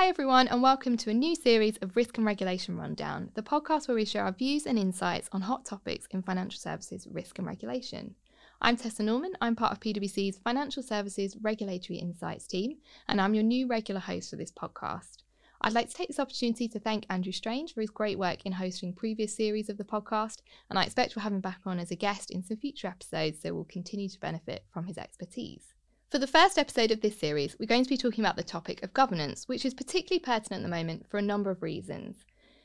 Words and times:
Hi, 0.00 0.08
everyone, 0.08 0.48
and 0.48 0.62
welcome 0.62 0.96
to 0.96 1.10
a 1.10 1.14
new 1.14 1.34
series 1.34 1.76
of 1.82 1.94
Risk 1.94 2.16
and 2.16 2.26
Regulation 2.26 2.78
Rundown, 2.78 3.28
the 3.34 3.42
podcast 3.42 3.86
where 3.86 3.94
we 3.94 4.06
share 4.06 4.24
our 4.24 4.32
views 4.32 4.64
and 4.64 4.78
insights 4.78 5.28
on 5.30 5.42
hot 5.42 5.66
topics 5.66 6.06
in 6.10 6.22
financial 6.22 6.58
services 6.58 7.06
risk 7.10 7.36
and 7.36 7.46
regulation. 7.46 8.14
I'm 8.62 8.78
Tessa 8.78 9.02
Norman. 9.02 9.34
I'm 9.42 9.54
part 9.54 9.72
of 9.72 9.80
PwC's 9.80 10.38
Financial 10.38 10.82
Services 10.82 11.36
Regulatory 11.42 11.98
Insights 11.98 12.46
team, 12.46 12.78
and 13.08 13.20
I'm 13.20 13.34
your 13.34 13.44
new 13.44 13.66
regular 13.66 14.00
host 14.00 14.30
for 14.30 14.36
this 14.36 14.50
podcast. 14.50 15.18
I'd 15.60 15.74
like 15.74 15.90
to 15.90 15.94
take 15.94 16.08
this 16.08 16.18
opportunity 16.18 16.66
to 16.68 16.80
thank 16.80 17.04
Andrew 17.10 17.30
Strange 17.30 17.74
for 17.74 17.82
his 17.82 17.90
great 17.90 18.18
work 18.18 18.46
in 18.46 18.52
hosting 18.52 18.94
previous 18.94 19.36
series 19.36 19.68
of 19.68 19.76
the 19.76 19.84
podcast, 19.84 20.38
and 20.70 20.78
I 20.78 20.84
expect 20.84 21.14
we'll 21.14 21.24
have 21.24 21.34
him 21.34 21.42
back 21.42 21.60
on 21.66 21.78
as 21.78 21.90
a 21.90 21.94
guest 21.94 22.30
in 22.30 22.42
some 22.42 22.56
future 22.56 22.88
episodes, 22.88 23.42
so 23.42 23.52
we'll 23.52 23.64
continue 23.64 24.08
to 24.08 24.18
benefit 24.18 24.64
from 24.72 24.86
his 24.86 24.96
expertise. 24.96 25.74
For 26.10 26.18
the 26.18 26.26
first 26.26 26.58
episode 26.58 26.90
of 26.90 27.02
this 27.02 27.16
series, 27.16 27.56
we're 27.56 27.66
going 27.66 27.84
to 27.84 27.88
be 27.88 27.96
talking 27.96 28.24
about 28.24 28.34
the 28.34 28.42
topic 28.42 28.82
of 28.82 28.92
governance, 28.92 29.46
which 29.46 29.64
is 29.64 29.74
particularly 29.74 30.18
pertinent 30.18 30.64
at 30.64 30.68
the 30.68 30.76
moment 30.76 31.08
for 31.08 31.18
a 31.18 31.22
number 31.22 31.52
of 31.52 31.62
reasons. 31.62 32.24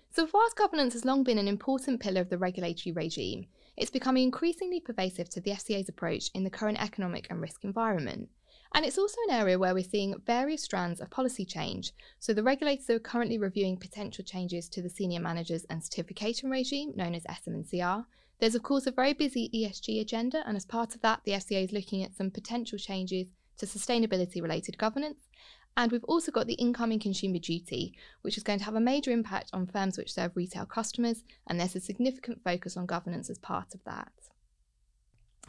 So, 0.09 0.27
whilst 0.33 0.55
governance 0.55 0.93
has 0.93 1.05
long 1.05 1.23
been 1.23 1.37
an 1.37 1.47
important 1.47 1.99
pillar 1.99 2.21
of 2.21 2.29
the 2.31 2.39
regulatory 2.39 2.91
regime, 2.91 3.45
it's 3.77 3.91
becoming 3.91 4.23
increasingly 4.23 4.79
pervasive 4.79 5.29
to 5.29 5.41
the 5.41 5.51
FCA's 5.51 5.87
approach 5.87 6.31
in 6.33 6.43
the 6.43 6.49
current 6.49 6.81
economic 6.81 7.27
and 7.29 7.39
risk 7.39 7.63
environment. 7.63 8.29
And 8.73 8.83
it's 8.83 8.97
also 8.97 9.17
an 9.27 9.35
area 9.35 9.59
where 9.59 9.75
we're 9.75 9.83
seeing 9.83 10.15
various 10.25 10.63
strands 10.63 10.99
of 10.99 11.11
policy 11.11 11.45
change. 11.45 11.91
So 12.17 12.33
the 12.33 12.41
regulators 12.41 12.89
are 12.89 12.97
currently 12.97 13.37
reviewing 13.37 13.77
potential 13.77 14.23
changes 14.25 14.67
to 14.69 14.81
the 14.81 14.89
senior 14.89 15.19
managers 15.19 15.67
and 15.69 15.83
certification 15.83 16.49
regime, 16.49 16.93
known 16.95 17.13
as 17.13 17.27
SM&CR. 17.31 18.07
There's, 18.39 18.55
of 18.55 18.63
course, 18.63 18.85
a 18.85 18.91
very 18.91 19.13
busy 19.13 19.49
ESG 19.53 20.01
agenda, 20.01 20.43
and 20.45 20.57
as 20.57 20.65
part 20.65 20.93
of 20.93 21.01
that, 21.01 21.21
the 21.23 21.31
FCA 21.31 21.63
is 21.63 21.71
looking 21.71 22.03
at 22.03 22.15
some 22.15 22.31
potential 22.31 22.77
changes 22.77 23.27
to 23.57 23.65
sustainability 23.65 24.41
related 24.41 24.77
governance. 24.77 25.29
And 25.77 25.91
we've 25.91 26.03
also 26.05 26.31
got 26.31 26.47
the 26.47 26.53
incoming 26.53 26.99
consumer 26.99 27.37
duty, 27.37 27.93
which 28.21 28.37
is 28.37 28.43
going 28.43 28.59
to 28.59 28.65
have 28.65 28.75
a 28.75 28.81
major 28.81 29.11
impact 29.11 29.49
on 29.53 29.67
firms 29.67 29.97
which 29.97 30.13
serve 30.13 30.35
retail 30.35 30.65
customers, 30.65 31.23
and 31.47 31.59
there's 31.59 31.75
a 31.75 31.81
significant 31.81 32.43
focus 32.43 32.77
on 32.77 32.85
governance 32.85 33.29
as 33.29 33.37
part 33.37 33.73
of 33.73 33.83
that. 33.85 34.11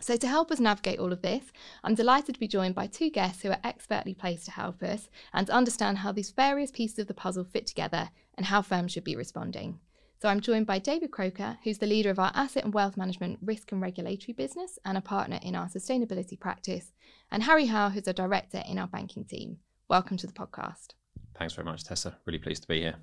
So, 0.00 0.16
to 0.16 0.28
help 0.28 0.50
us 0.50 0.60
navigate 0.60 0.98
all 0.98 1.12
of 1.12 1.22
this, 1.22 1.44
I'm 1.82 1.94
delighted 1.94 2.34
to 2.34 2.40
be 2.40 2.48
joined 2.48 2.74
by 2.74 2.86
two 2.86 3.08
guests 3.08 3.42
who 3.42 3.50
are 3.50 3.60
expertly 3.64 4.14
placed 4.14 4.44
to 4.44 4.50
help 4.50 4.82
us 4.82 5.08
and 5.32 5.46
to 5.46 5.52
understand 5.52 5.98
how 5.98 6.12
these 6.12 6.32
various 6.32 6.70
pieces 6.70 6.98
of 6.98 7.06
the 7.06 7.14
puzzle 7.14 7.44
fit 7.44 7.66
together 7.66 8.10
and 8.36 8.46
how 8.46 8.62
firms 8.62 8.92
should 8.92 9.04
be 9.04 9.16
responding. 9.16 9.80
So 10.18 10.30
I'm 10.30 10.40
joined 10.40 10.66
by 10.66 10.78
David 10.78 11.10
Croker, 11.10 11.58
who's 11.62 11.76
the 11.76 11.86
leader 11.86 12.08
of 12.08 12.18
our 12.18 12.32
asset 12.34 12.64
and 12.64 12.72
wealth 12.72 12.96
management 12.96 13.38
risk 13.42 13.70
and 13.70 13.82
regulatory 13.82 14.32
business 14.32 14.78
and 14.82 14.96
a 14.96 15.02
partner 15.02 15.38
in 15.42 15.54
our 15.54 15.66
sustainability 15.66 16.40
practice, 16.40 16.92
and 17.30 17.42
Harry 17.42 17.66
Howe, 17.66 17.90
who's 17.90 18.08
a 18.08 18.14
director 18.14 18.62
in 18.66 18.78
our 18.78 18.86
banking 18.86 19.26
team. 19.26 19.58
Welcome 19.88 20.16
to 20.16 20.26
the 20.26 20.32
podcast. 20.32 20.94
Thanks 21.38 21.52
very 21.52 21.66
much, 21.66 21.84
Tessa. 21.84 22.16
Really 22.24 22.38
pleased 22.38 22.62
to 22.62 22.68
be 22.68 22.80
here. 22.80 22.96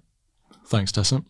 Thanks, 0.66 0.92
Tessa. 0.92 1.23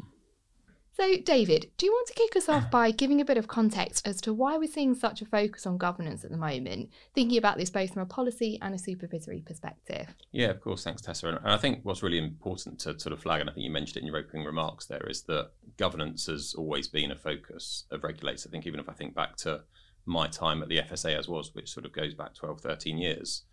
So, 0.96 1.18
David, 1.18 1.72
do 1.78 1.88
you 1.88 1.92
want 1.92 2.08
to 2.08 2.14
kick 2.14 2.36
us 2.36 2.48
off 2.48 2.70
by 2.72 2.92
giving 2.92 3.20
a 3.20 3.26
bit 3.26 3.38
of 3.38 3.48
context 3.48 4.08
as 4.08 4.22
to 4.22 4.34
why 4.34 4.58
we're 4.58 4.70
seeing 4.70 4.94
such 4.94 5.22
a 5.22 5.26
focus 5.26 5.66
on 5.66 5.78
governance 5.78 6.24
at 6.24 6.30
the 6.30 6.38
moment, 6.38 6.92
thinking 7.16 7.38
about 7.38 7.58
this 7.58 7.72
both 7.72 7.94
from 7.94 8.04
a 8.04 8.06
policy 8.06 8.60
and 8.62 8.76
a 8.76 8.78
supervisory 8.78 9.42
perspective? 9.42 10.14
Yeah, 10.32 10.50
of 10.50 10.62
course. 10.62 10.84
Thanks, 10.84 11.02
Tessa. 11.02 11.28
And 11.28 11.40
I 11.44 11.58
think 11.58 11.80
what's 11.84 12.04
really 12.04 12.20
important 12.20 12.80
to 12.82 13.00
sort 13.00 13.14
of 13.14 13.22
flag, 13.22 13.42
and 13.42 13.50
I 13.50 13.54
think 13.54 13.64
you 13.64 13.72
mentioned 13.72 13.98
it 13.98 14.02
in 14.02 14.08
your 14.08 14.18
opening 14.18 14.46
remarks 14.46 14.86
there, 14.86 15.06
is 15.10 15.24
that 15.24 15.52
governance 15.78 16.28
has 16.28 16.54
always 16.54 16.88
been 16.88 17.12
a 17.12 17.16
focus 17.16 17.86
of 17.90 18.04
regulators. 18.04 18.46
I 18.46 18.52
think 18.52 18.68
even 18.68 18.80
if 18.80 18.88
I 18.88 18.94
think 18.94 19.16
back 19.16 19.36
to 19.38 19.62
my 20.06 20.28
time 20.28 20.62
at 20.62 20.70
the 20.70 20.78
FSA 20.78 21.18
as 21.18 21.28
was, 21.28 21.56
which 21.56 21.72
sort 21.72 21.86
of 21.86 21.94
goes 21.94 22.14
back 22.14 22.36
12, 22.36 22.62
13 22.62 22.98
years, 23.00 23.44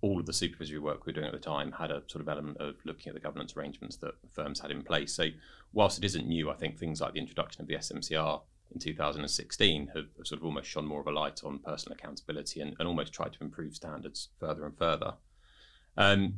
all 0.00 0.20
of 0.20 0.26
the 0.26 0.32
supervisory 0.32 0.78
work 0.78 1.04
we 1.04 1.10
were 1.10 1.14
doing 1.14 1.26
at 1.26 1.32
the 1.32 1.38
time 1.38 1.72
had 1.72 1.90
a 1.90 2.02
sort 2.06 2.22
of 2.22 2.28
element 2.28 2.56
of 2.58 2.76
looking 2.84 3.08
at 3.08 3.14
the 3.14 3.20
governance 3.20 3.56
arrangements 3.56 3.96
that 3.96 4.14
firms 4.32 4.60
had 4.60 4.70
in 4.70 4.82
place. 4.82 5.12
So, 5.12 5.28
whilst 5.72 5.98
it 5.98 6.04
isn't 6.04 6.26
new, 6.26 6.50
I 6.50 6.54
think 6.54 6.78
things 6.78 7.00
like 7.00 7.14
the 7.14 7.20
introduction 7.20 7.62
of 7.62 7.68
the 7.68 7.80
SM&CR 7.80 8.42
in 8.72 8.78
2016 8.78 9.90
have, 9.94 10.06
sort 10.24 10.40
of 10.40 10.44
almost 10.44 10.68
shone 10.68 10.86
more 10.86 11.00
of 11.00 11.08
a 11.08 11.12
light 11.12 11.42
on 11.44 11.58
personal 11.58 11.96
accountability 11.96 12.60
and, 12.60 12.76
and 12.78 12.86
almost 12.86 13.12
tried 13.12 13.32
to 13.32 13.42
improve 13.42 13.74
standards 13.74 14.28
further 14.38 14.64
and 14.66 14.78
further. 14.78 15.14
Um, 15.96 16.34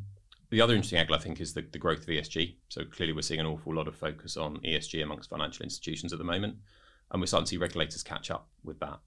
the 0.49 0.63
other 0.63 0.75
interesting 0.75 0.99
angle, 0.99 1.15
I 1.15 1.19
think, 1.19 1.41
is 1.41 1.53
the, 1.53 1.63
the 1.63 1.79
growth 1.79 2.01
of 2.01 2.07
ESG. 2.07 2.55
So, 2.71 2.85
clearly, 2.85 3.13
we're 3.13 3.23
seeing 3.23 3.41
an 3.41 3.47
awful 3.47 3.75
lot 3.75 3.89
of 3.89 3.95
focus 3.95 4.39
on 4.39 4.57
ESG 4.59 5.03
amongst 5.03 5.29
financial 5.29 5.65
institutions 5.65 6.15
at 6.15 6.19
the 6.19 6.25
moment. 6.25 6.57
And 7.11 7.21
we're 7.21 7.27
starting 7.27 7.45
to 7.45 7.51
see 7.51 7.57
regulators 7.59 8.03
catch 8.03 8.31
up 8.31 8.49
with 8.65 8.81
that 8.81 9.01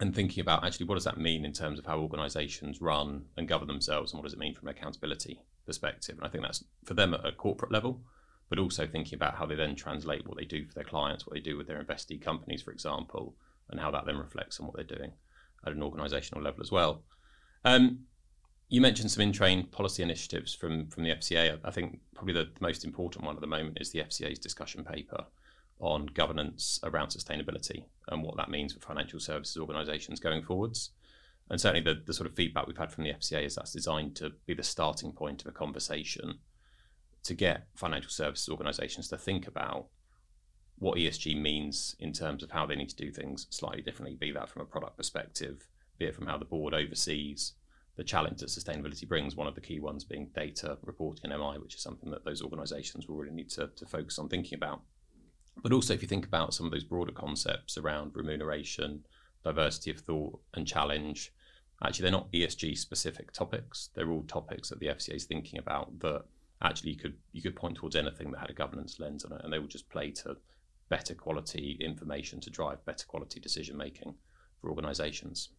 and 0.00 0.14
thinking 0.14 0.40
about 0.40 0.64
actually 0.64 0.86
what 0.86 0.94
does 0.94 1.04
that 1.04 1.18
mean 1.18 1.44
in 1.44 1.52
terms 1.52 1.78
of 1.78 1.86
how 1.86 1.98
organizations 1.98 2.80
run 2.80 3.24
and 3.36 3.48
govern 3.48 3.68
themselves 3.68 4.12
and 4.12 4.18
what 4.18 4.24
does 4.24 4.32
it 4.32 4.38
mean 4.38 4.54
from 4.54 4.68
an 4.68 4.74
accountability 4.76 5.40
perspective? 5.66 6.16
And 6.16 6.26
i 6.26 6.30
think 6.30 6.44
that's 6.44 6.64
for 6.84 6.94
them 6.94 7.14
at 7.14 7.26
a 7.26 7.32
corporate 7.32 7.72
level 7.72 8.00
but 8.48 8.58
also 8.58 8.86
thinking 8.86 9.16
about 9.16 9.34
how 9.34 9.44
they 9.44 9.54
then 9.54 9.74
translate 9.74 10.26
what 10.26 10.38
they 10.38 10.44
do 10.44 10.64
for 10.64 10.74
their 10.74 10.84
clients 10.84 11.26
what 11.26 11.34
they 11.34 11.40
do 11.40 11.56
with 11.56 11.66
their 11.66 11.82
investee 11.82 12.20
companies 12.20 12.62
for 12.62 12.70
example 12.70 13.34
and 13.70 13.80
how 13.80 13.90
that 13.90 14.06
then 14.06 14.16
reflects 14.16 14.58
on 14.60 14.66
what 14.66 14.76
they're 14.76 14.96
doing 14.96 15.12
at 15.66 15.72
an 15.72 15.82
organizational 15.82 16.42
level 16.42 16.62
as 16.62 16.72
well. 16.72 17.02
Um, 17.64 18.06
you 18.68 18.80
mentioned 18.80 19.10
some 19.10 19.22
in-train 19.22 19.64
policy 19.66 20.02
initiatives 20.02 20.54
from 20.54 20.88
from 20.88 21.02
the 21.02 21.10
fca 21.10 21.58
i 21.64 21.70
think 21.70 22.00
probably 22.14 22.34
the 22.34 22.48
most 22.60 22.84
important 22.84 23.24
one 23.24 23.34
at 23.34 23.40
the 23.40 23.46
moment 23.46 23.78
is 23.80 23.90
the 23.90 24.00
fca's 24.00 24.38
discussion 24.38 24.84
paper 24.84 25.24
on 25.80 26.06
governance 26.06 26.78
around 26.82 27.08
sustainability 27.08 27.84
and 28.10 28.22
what 28.22 28.36
that 28.36 28.50
means 28.50 28.72
for 28.72 28.80
financial 28.80 29.20
services 29.20 29.56
organisations 29.56 30.20
going 30.20 30.42
forwards. 30.42 30.90
And 31.50 31.60
certainly, 31.60 31.82
the, 31.82 32.02
the 32.04 32.12
sort 32.12 32.28
of 32.28 32.36
feedback 32.36 32.66
we've 32.66 32.76
had 32.76 32.92
from 32.92 33.04
the 33.04 33.12
FCA 33.12 33.44
is 33.44 33.54
that's 33.54 33.72
designed 33.72 34.16
to 34.16 34.32
be 34.46 34.54
the 34.54 34.62
starting 34.62 35.12
point 35.12 35.42
of 35.42 35.48
a 35.48 35.52
conversation 35.52 36.38
to 37.24 37.34
get 37.34 37.66
financial 37.74 38.10
services 38.10 38.48
organisations 38.48 39.08
to 39.08 39.16
think 39.16 39.46
about 39.46 39.86
what 40.78 40.98
ESG 40.98 41.40
means 41.40 41.96
in 41.98 42.12
terms 42.12 42.42
of 42.42 42.50
how 42.50 42.64
they 42.66 42.76
need 42.76 42.90
to 42.90 42.96
do 42.96 43.10
things 43.10 43.46
slightly 43.50 43.82
differently, 43.82 44.16
be 44.16 44.30
that 44.32 44.48
from 44.48 44.62
a 44.62 44.66
product 44.66 44.96
perspective, 44.96 45.66
be 45.98 46.06
it 46.06 46.14
from 46.14 46.26
how 46.26 46.38
the 46.38 46.44
board 46.44 46.74
oversees 46.74 47.54
the 47.96 48.04
challenge 48.04 48.38
that 48.38 48.48
sustainability 48.48 49.06
brings, 49.08 49.34
one 49.34 49.48
of 49.48 49.56
the 49.56 49.60
key 49.60 49.80
ones 49.80 50.04
being 50.04 50.30
data 50.34 50.78
reporting 50.84 51.32
and 51.32 51.40
MI, 51.40 51.58
which 51.58 51.74
is 51.74 51.82
something 51.82 52.10
that 52.10 52.24
those 52.24 52.42
organisations 52.42 53.08
will 53.08 53.16
really 53.16 53.34
need 53.34 53.50
to, 53.50 53.68
to 53.74 53.86
focus 53.86 54.20
on 54.20 54.28
thinking 54.28 54.56
about. 54.56 54.82
But 55.62 55.72
also, 55.72 55.94
if 55.94 56.02
you 56.02 56.08
think 56.08 56.26
about 56.26 56.54
some 56.54 56.66
of 56.66 56.72
those 56.72 56.84
broader 56.84 57.12
concepts 57.12 57.76
around 57.76 58.12
remuneration, 58.14 59.04
diversity 59.44 59.90
of 59.90 59.98
thought, 59.98 60.40
and 60.54 60.66
challenge, 60.66 61.32
actually, 61.84 62.04
they're 62.04 62.12
not 62.12 62.32
ESG 62.32 62.76
specific 62.78 63.32
topics. 63.32 63.90
They're 63.94 64.10
all 64.10 64.22
topics 64.22 64.68
that 64.68 64.78
the 64.78 64.86
FCA 64.86 65.14
is 65.14 65.24
thinking 65.24 65.58
about 65.58 65.98
that 66.00 66.24
actually 66.60 66.90
you 66.90 66.96
could 66.96 67.16
you 67.32 67.40
could 67.42 67.54
point 67.54 67.76
towards 67.76 67.94
anything 67.94 68.32
that 68.32 68.40
had 68.40 68.50
a 68.50 68.54
governance 68.54 68.98
lens 68.98 69.24
on 69.24 69.32
it, 69.32 69.40
and 69.44 69.52
they 69.52 69.58
would 69.58 69.70
just 69.70 69.88
play 69.88 70.10
to 70.10 70.36
better 70.88 71.14
quality 71.14 71.76
information 71.80 72.40
to 72.40 72.50
drive 72.50 72.84
better 72.84 73.06
quality 73.06 73.40
decision 73.40 73.76
making 73.76 74.14
for 74.60 74.70
organisations. 74.70 75.50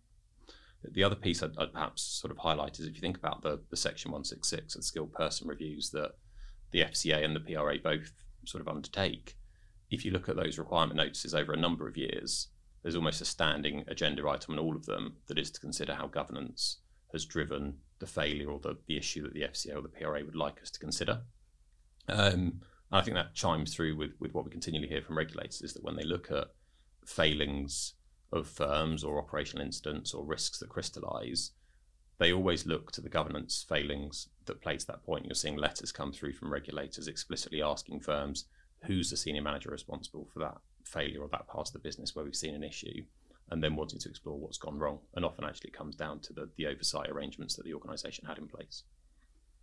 The 0.83 1.03
other 1.03 1.15
piece 1.15 1.43
I'd, 1.43 1.57
I'd, 1.57 1.73
perhaps 1.73 2.01
sort 2.01 2.31
of 2.31 2.37
highlight 2.37 2.79
is 2.79 2.87
if 2.87 2.95
you 2.95 3.01
think 3.01 3.17
about 3.17 3.41
the, 3.41 3.59
the 3.69 3.75
Section 3.75 4.11
166 4.11 4.75
and 4.75 4.83
skilled 4.83 5.13
person 5.13 5.47
reviews 5.47 5.89
that 5.91 6.13
the 6.71 6.81
FCA 6.81 7.23
and 7.23 7.35
the 7.35 7.41
PRA 7.41 7.77
both 7.83 8.13
sort 8.45 8.61
of 8.61 8.69
undertake, 8.69 9.35
if 9.89 10.05
you 10.05 10.11
look 10.11 10.29
at 10.29 10.35
those 10.35 10.57
requirement 10.57 10.97
notices 10.97 11.33
over 11.33 11.53
a 11.53 11.57
number 11.57 11.87
of 11.87 11.97
years, 11.97 12.49
there's 12.83 12.95
almost 12.95 13.21
a 13.21 13.25
standing 13.25 13.83
agenda 13.87 14.27
item 14.27 14.53
in 14.53 14.59
all 14.59 14.75
of 14.75 14.85
them 14.85 15.15
that 15.27 15.37
is 15.37 15.51
to 15.51 15.59
consider 15.59 15.95
how 15.95 16.07
governance 16.07 16.77
has 17.11 17.25
driven 17.25 17.75
the 17.99 18.07
failure 18.07 18.49
or 18.49 18.59
the, 18.59 18.77
the 18.87 18.97
issue 18.97 19.23
that 19.23 19.33
the 19.33 19.41
FCA 19.41 19.75
or 19.75 19.81
the 19.81 19.89
PRA 19.89 20.23
would 20.23 20.35
like 20.35 20.61
us 20.61 20.69
to 20.71 20.79
consider. 20.79 21.21
Um, 22.07 22.61
I 22.91 23.01
think 23.01 23.15
that 23.15 23.35
chimes 23.35 23.73
through 23.73 23.95
with, 23.97 24.11
with 24.19 24.33
what 24.33 24.45
we 24.45 24.51
continually 24.51 24.87
hear 24.87 25.01
from 25.01 25.17
regulators 25.17 25.61
is 25.61 25.73
that 25.73 25.83
when 25.83 25.95
they 25.95 26.03
look 26.03 26.31
at 26.31 26.47
failings 27.05 27.93
of 28.31 28.47
firms 28.47 29.03
or 29.03 29.19
operational 29.19 29.65
incidents 29.65 30.13
or 30.13 30.25
risks 30.25 30.59
that 30.59 30.69
crystallize, 30.69 31.51
they 32.19 32.31
always 32.33 32.65
look 32.65 32.91
to 32.91 33.01
the 33.01 33.09
governance 33.09 33.65
failings 33.67 34.29
that 34.45 34.61
play 34.61 34.77
to 34.77 34.87
that 34.87 35.03
point. 35.03 35.25
You're 35.25 35.35
seeing 35.35 35.55
letters 35.55 35.91
come 35.91 36.11
through 36.11 36.33
from 36.33 36.51
regulators 36.51 37.07
explicitly 37.07 37.61
asking 37.61 38.01
firms 38.01 38.45
who's 38.85 39.09
the 39.09 39.17
senior 39.17 39.41
manager 39.41 39.69
responsible 39.69 40.27
for 40.31 40.39
that 40.39 40.57
failure 40.83 41.21
or 41.21 41.29
that 41.29 41.47
part 41.47 41.67
of 41.67 41.73
the 41.73 41.79
business 41.79 42.15
where 42.15 42.25
we've 42.25 42.35
seen 42.35 42.55
an 42.55 42.63
issue, 42.63 43.03
and 43.51 43.63
then 43.63 43.75
wanting 43.75 43.99
to 43.99 44.09
explore 44.09 44.37
what's 44.37 44.57
gone 44.57 44.77
wrong. 44.77 44.99
And 45.15 45.25
often 45.25 45.45
actually 45.45 45.71
comes 45.71 45.95
down 45.95 46.19
to 46.21 46.33
the, 46.33 46.49
the 46.55 46.67
oversight 46.67 47.09
arrangements 47.09 47.55
that 47.55 47.65
the 47.65 47.73
organisation 47.73 48.25
had 48.25 48.37
in 48.37 48.47
place. 48.47 48.83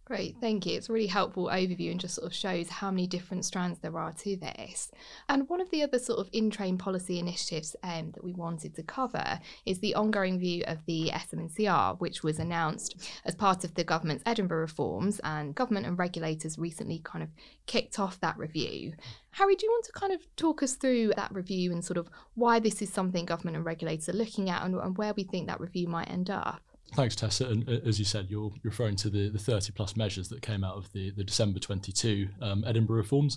Great, 0.06 0.36
thank 0.40 0.64
you. 0.66 0.76
It's 0.76 0.88
a 0.88 0.92
really 0.92 1.08
helpful 1.08 1.46
overview 1.46 1.90
and 1.90 1.98
just 1.98 2.14
sort 2.14 2.28
of 2.28 2.32
shows 2.32 2.68
how 2.68 2.92
many 2.92 3.08
different 3.08 3.44
strands 3.44 3.80
there 3.80 3.98
are 3.98 4.12
to 4.12 4.36
this. 4.36 4.92
And 5.28 5.48
one 5.48 5.60
of 5.60 5.68
the 5.70 5.82
other 5.82 5.98
sort 5.98 6.20
of 6.20 6.30
in 6.32 6.48
train 6.48 6.78
policy 6.78 7.18
initiatives 7.18 7.74
um, 7.82 8.12
that 8.12 8.22
we 8.22 8.32
wanted 8.32 8.76
to 8.76 8.84
cover 8.84 9.40
is 9.64 9.80
the 9.80 9.96
ongoing 9.96 10.38
view 10.38 10.62
of 10.68 10.78
the 10.86 11.10
SM&CR, 11.10 11.96
which 11.98 12.22
was 12.22 12.38
announced 12.38 12.94
as 13.24 13.34
part 13.34 13.64
of 13.64 13.74
the 13.74 13.82
government's 13.82 14.22
Edinburgh 14.24 14.60
reforms, 14.60 15.18
and 15.24 15.56
government 15.56 15.86
and 15.86 15.98
regulators 15.98 16.56
recently 16.56 17.00
kind 17.02 17.24
of 17.24 17.30
kicked 17.66 17.98
off 17.98 18.20
that 18.20 18.38
review. 18.38 18.92
Harry, 19.32 19.56
do 19.56 19.66
you 19.66 19.72
want 19.72 19.86
to 19.86 19.92
kind 19.92 20.12
of 20.12 20.20
talk 20.36 20.62
us 20.62 20.76
through 20.76 21.14
that 21.16 21.34
review 21.34 21.72
and 21.72 21.84
sort 21.84 21.98
of 21.98 22.08
why 22.34 22.60
this 22.60 22.80
is 22.80 22.92
something 22.92 23.26
government 23.26 23.56
and 23.56 23.66
regulators 23.66 24.08
are 24.08 24.12
looking 24.12 24.50
at 24.50 24.64
and, 24.64 24.76
and 24.76 24.96
where 24.96 25.14
we 25.14 25.24
think 25.24 25.48
that 25.48 25.60
review 25.60 25.88
might 25.88 26.08
end 26.08 26.30
up? 26.30 26.62
Thanks, 26.96 27.14
Tessa. 27.14 27.46
And 27.48 27.68
uh, 27.68 27.72
as 27.84 27.98
you 27.98 28.06
said, 28.06 28.28
you're 28.30 28.50
referring 28.62 28.96
to 28.96 29.10
the, 29.10 29.28
the 29.28 29.38
30 29.38 29.72
plus 29.72 29.96
measures 29.96 30.30
that 30.30 30.40
came 30.40 30.64
out 30.64 30.76
of 30.76 30.90
the, 30.92 31.10
the 31.10 31.24
December 31.24 31.58
22 31.58 32.26
um, 32.40 32.64
Edinburgh 32.66 32.96
reforms. 32.96 33.36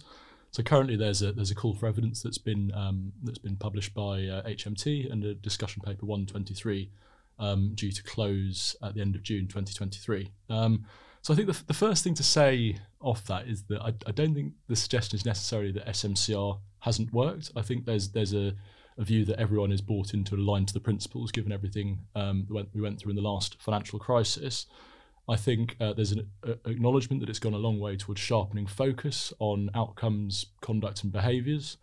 So 0.52 0.64
currently, 0.64 0.96
there's 0.96 1.22
a 1.22 1.34
there's 1.34 1.52
a 1.52 1.56
call 1.56 1.76
for 1.76 1.86
evidence 1.86 2.24
that's 2.24 2.38
been 2.38 2.72
um, 2.74 3.12
that's 3.22 3.38
been 3.38 3.58
published 3.58 3.94
by 3.94 4.24
uh, 4.28 4.48
HMT 4.48 5.12
and 5.12 5.26
a 5.26 5.34
discussion 5.36 5.82
paper 5.86 6.06
123 6.06 6.90
um, 7.38 7.74
due 7.76 7.92
to 7.92 8.02
close 8.02 8.78
at 8.82 8.96
the 8.96 9.02
end 9.02 9.16
of 9.16 9.24
June 9.24 9.48
2023. 9.48 10.32
Um, 10.50 10.86
so 11.22 11.34
I 11.34 11.36
think 11.36 11.50
the, 11.50 11.64
the 11.68 11.74
first 11.74 12.02
thing 12.02 12.14
to 12.14 12.24
say 12.24 12.78
off 13.02 13.26
that 13.26 13.46
is 13.50 13.64
that 13.64 13.82
I, 13.82 13.94
I 14.08 14.12
don't 14.12 14.34
think 14.34 14.54
the 14.70 14.76
suggestion 14.78 15.18
is 15.18 15.26
necessarily 15.26 15.74
that 15.74 15.86
SMCR 15.88 16.60
hasn't 16.80 17.12
worked. 17.12 17.52
I 17.58 17.62
think 17.62 17.86
there's 17.86 18.10
there's 18.10 18.34
a 18.34 18.54
a 19.00 19.04
view 19.04 19.24
that 19.26 19.40
everyone 19.40 19.72
is 19.72 19.82
bought 19.82 20.14
into 20.14 20.36
aligned 20.36 20.68
to 20.68 20.74
the 20.74 20.80
principles, 20.80 21.32
given 21.32 21.52
everything 21.52 22.00
um, 22.16 22.46
we 22.74 22.82
went 22.82 23.00
through 23.00 23.12
in 23.12 23.16
the 23.16 23.22
last 23.22 23.56
financial 23.60 23.98
crisis. 23.98 24.66
I 25.28 25.38
think 25.38 25.78
uh, 25.80 25.94
there's 25.94 26.12
an 26.12 26.30
a, 26.44 26.52
acknowledgement 26.70 27.22
that 27.22 27.30
it's 27.30 27.40
gone 27.40 27.54
a 27.54 27.58
long 27.58 27.80
way 27.80 27.96
towards 27.96 28.20
sharpening 28.20 28.68
focus 28.68 29.32
on 29.40 29.70
outcomes, 29.74 30.48
conduct, 30.62 31.04
and 31.04 31.14
behaviours 31.14 31.78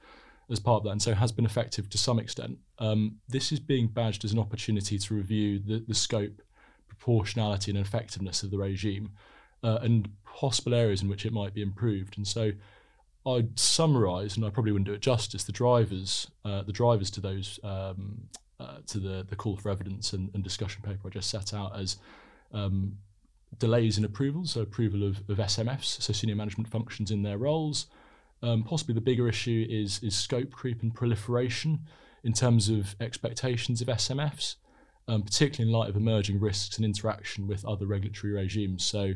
as 0.51 0.61
part 0.61 0.81
of 0.81 0.85
that, 0.85 0.91
and 0.91 1.03
so 1.03 1.15
has 1.15 1.33
been 1.33 1.47
effective 1.47 1.89
to 1.91 1.99
some 1.99 2.19
extent. 2.19 2.59
Um, 2.79 3.17
this 3.29 3.51
is 3.51 3.61
being 3.61 3.89
badged 3.89 4.25
as 4.25 4.33
an 4.33 4.39
opportunity 4.39 4.99
to 4.99 5.15
review 5.15 5.59
the, 5.59 5.85
the 5.89 5.95
scope, 5.95 6.43
proportionality, 6.87 7.71
and 7.71 7.81
effectiveness 7.81 8.43
of 8.43 8.51
the 8.51 8.59
regime, 8.59 9.11
uh, 9.65 9.79
and 9.81 10.09
possible 10.25 10.75
areas 10.75 11.01
in 11.03 11.09
which 11.09 11.25
it 11.25 11.33
might 11.33 11.55
be 11.55 11.63
improved. 11.63 12.17
And 12.17 12.27
so 12.27 12.53
I'd 13.27 13.59
summarise, 13.59 14.37
and 14.37 14.45
I 14.45 14.51
probably 14.51 14.73
wouldn't 14.73 14.87
do 14.87 14.95
it 14.95 15.01
justice, 15.01 15.45
the 15.45 15.53
drivers, 15.53 16.29
uh, 16.45 16.63
the 16.63 16.73
drivers 16.73 17.11
to 17.13 17.21
those, 17.21 17.59
um, 17.65 18.29
uh, 18.61 18.79
to 18.87 18.99
the, 18.99 19.27
the 19.29 19.37
call 19.37 19.57
for 19.57 19.71
evidence 19.71 20.13
and, 20.13 20.31
and, 20.33 20.45
discussion 20.45 20.83
paper 20.83 21.09
I 21.09 21.11
just 21.11 21.29
set 21.29 21.53
out 21.53 21.79
as 21.79 21.97
um, 22.53 22.97
delays 23.59 23.99
in 23.99 24.05
approvals, 24.05 24.53
so 24.53 24.61
approval 24.61 25.03
of, 25.03 25.19
of 25.29 25.39
SMFs, 25.39 26.01
so 26.01 26.13
senior 26.13 26.37
management 26.37 26.71
functions 26.71 27.11
in 27.11 27.23
their 27.23 27.37
roles. 27.37 27.87
Um, 28.43 28.63
possibly 28.63 28.95
the 28.95 29.01
bigger 29.01 29.29
issue 29.29 29.67
is 29.69 30.01
is 30.03 30.15
scope 30.15 30.53
creep 30.53 30.83
and 30.83 30.95
proliferation 30.95 31.81
in 32.23 32.33
terms 32.33 32.69
of 32.69 32.95
expectations 33.01 33.81
of 33.81 33.89
SMFs, 33.89 34.57
um, 35.09 35.23
particularly 35.23 35.71
in 35.71 35.77
light 35.77 35.89
of 35.89 35.97
emerging 35.97 36.39
risks 36.41 36.77
and 36.77 36.85
interaction 36.85 37.47
with 37.47 37.65
other 37.65 37.87
regulatory 37.87 38.33
regimes. 38.33 38.85
So 38.85 39.15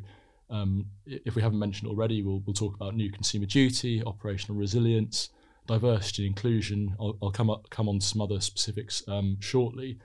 um, 0.51 0.87
if 1.07 1.35
we 1.35 1.43
haven't 1.43 1.59
mentioned 1.59 1.89
already, 1.89 2.23
we'll, 2.23 2.43
we'll 2.47 2.55
talk 2.55 2.75
about 2.75 2.95
new 2.95 3.11
consumer 3.11 3.47
duty, 3.47 4.03
operational 4.05 4.59
resilience, 4.59 5.31
diversity 5.67 6.27
and 6.27 6.37
inclusion. 6.37 6.97
I'll, 7.01 7.17
I'll 7.23 7.31
come 7.31 7.51
up, 7.51 7.71
come 7.71 7.89
on 7.89 8.01
to 8.01 8.07
some 8.07 8.21
other 8.21 8.41
specifics 8.41 9.03
um, 9.09 9.37
shortly, 9.41 9.99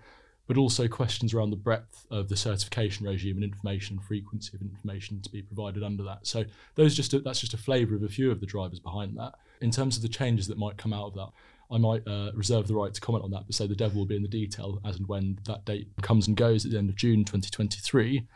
but 0.47 0.57
also 0.57 0.87
questions 0.87 1.33
around 1.33 1.49
the 1.49 1.55
breadth 1.55 2.05
of 2.11 2.29
the 2.29 2.37
certification 2.37 3.05
regime 3.05 3.37
and 3.37 3.43
information 3.43 3.97
and 3.97 4.05
frequency 4.05 4.55
of 4.55 4.61
information 4.61 5.21
to 5.21 5.29
be 5.29 5.41
provided 5.41 5.83
under 5.83 6.03
that. 6.03 6.27
So 6.27 6.45
those 6.75 6.95
just 6.95 7.13
a, 7.13 7.19
that's 7.19 7.39
just 7.39 7.53
a 7.53 7.57
flavour 7.57 7.95
of 7.95 8.03
a 8.03 8.09
few 8.09 8.31
of 8.31 8.39
the 8.39 8.45
drivers 8.45 8.79
behind 8.79 9.17
that. 9.17 9.33
In 9.61 9.71
terms 9.71 9.97
of 9.97 10.03
the 10.03 10.09
changes 10.09 10.47
that 10.47 10.57
might 10.57 10.77
come 10.77 10.93
out 10.93 11.07
of 11.07 11.13
that, 11.15 11.29
I 11.71 11.79
might 11.79 12.07
uh, 12.07 12.31
reserve 12.35 12.67
the 12.67 12.75
right 12.75 12.93
to 12.93 13.01
comment 13.01 13.23
on 13.23 13.31
that, 13.31 13.45
but 13.47 13.55
say 13.55 13.65
the 13.65 13.75
devil 13.75 13.99
will 13.99 14.05
be 14.05 14.15
in 14.15 14.21
the 14.21 14.27
detail 14.27 14.79
as 14.85 14.97
and 14.97 15.07
when 15.07 15.39
that 15.45 15.65
date 15.65 15.87
comes 16.01 16.27
and 16.27 16.37
goes 16.37 16.63
at 16.63 16.71
the 16.71 16.77
end 16.77 16.89
of 16.89 16.95
June 16.95 17.25
2023. 17.25 18.27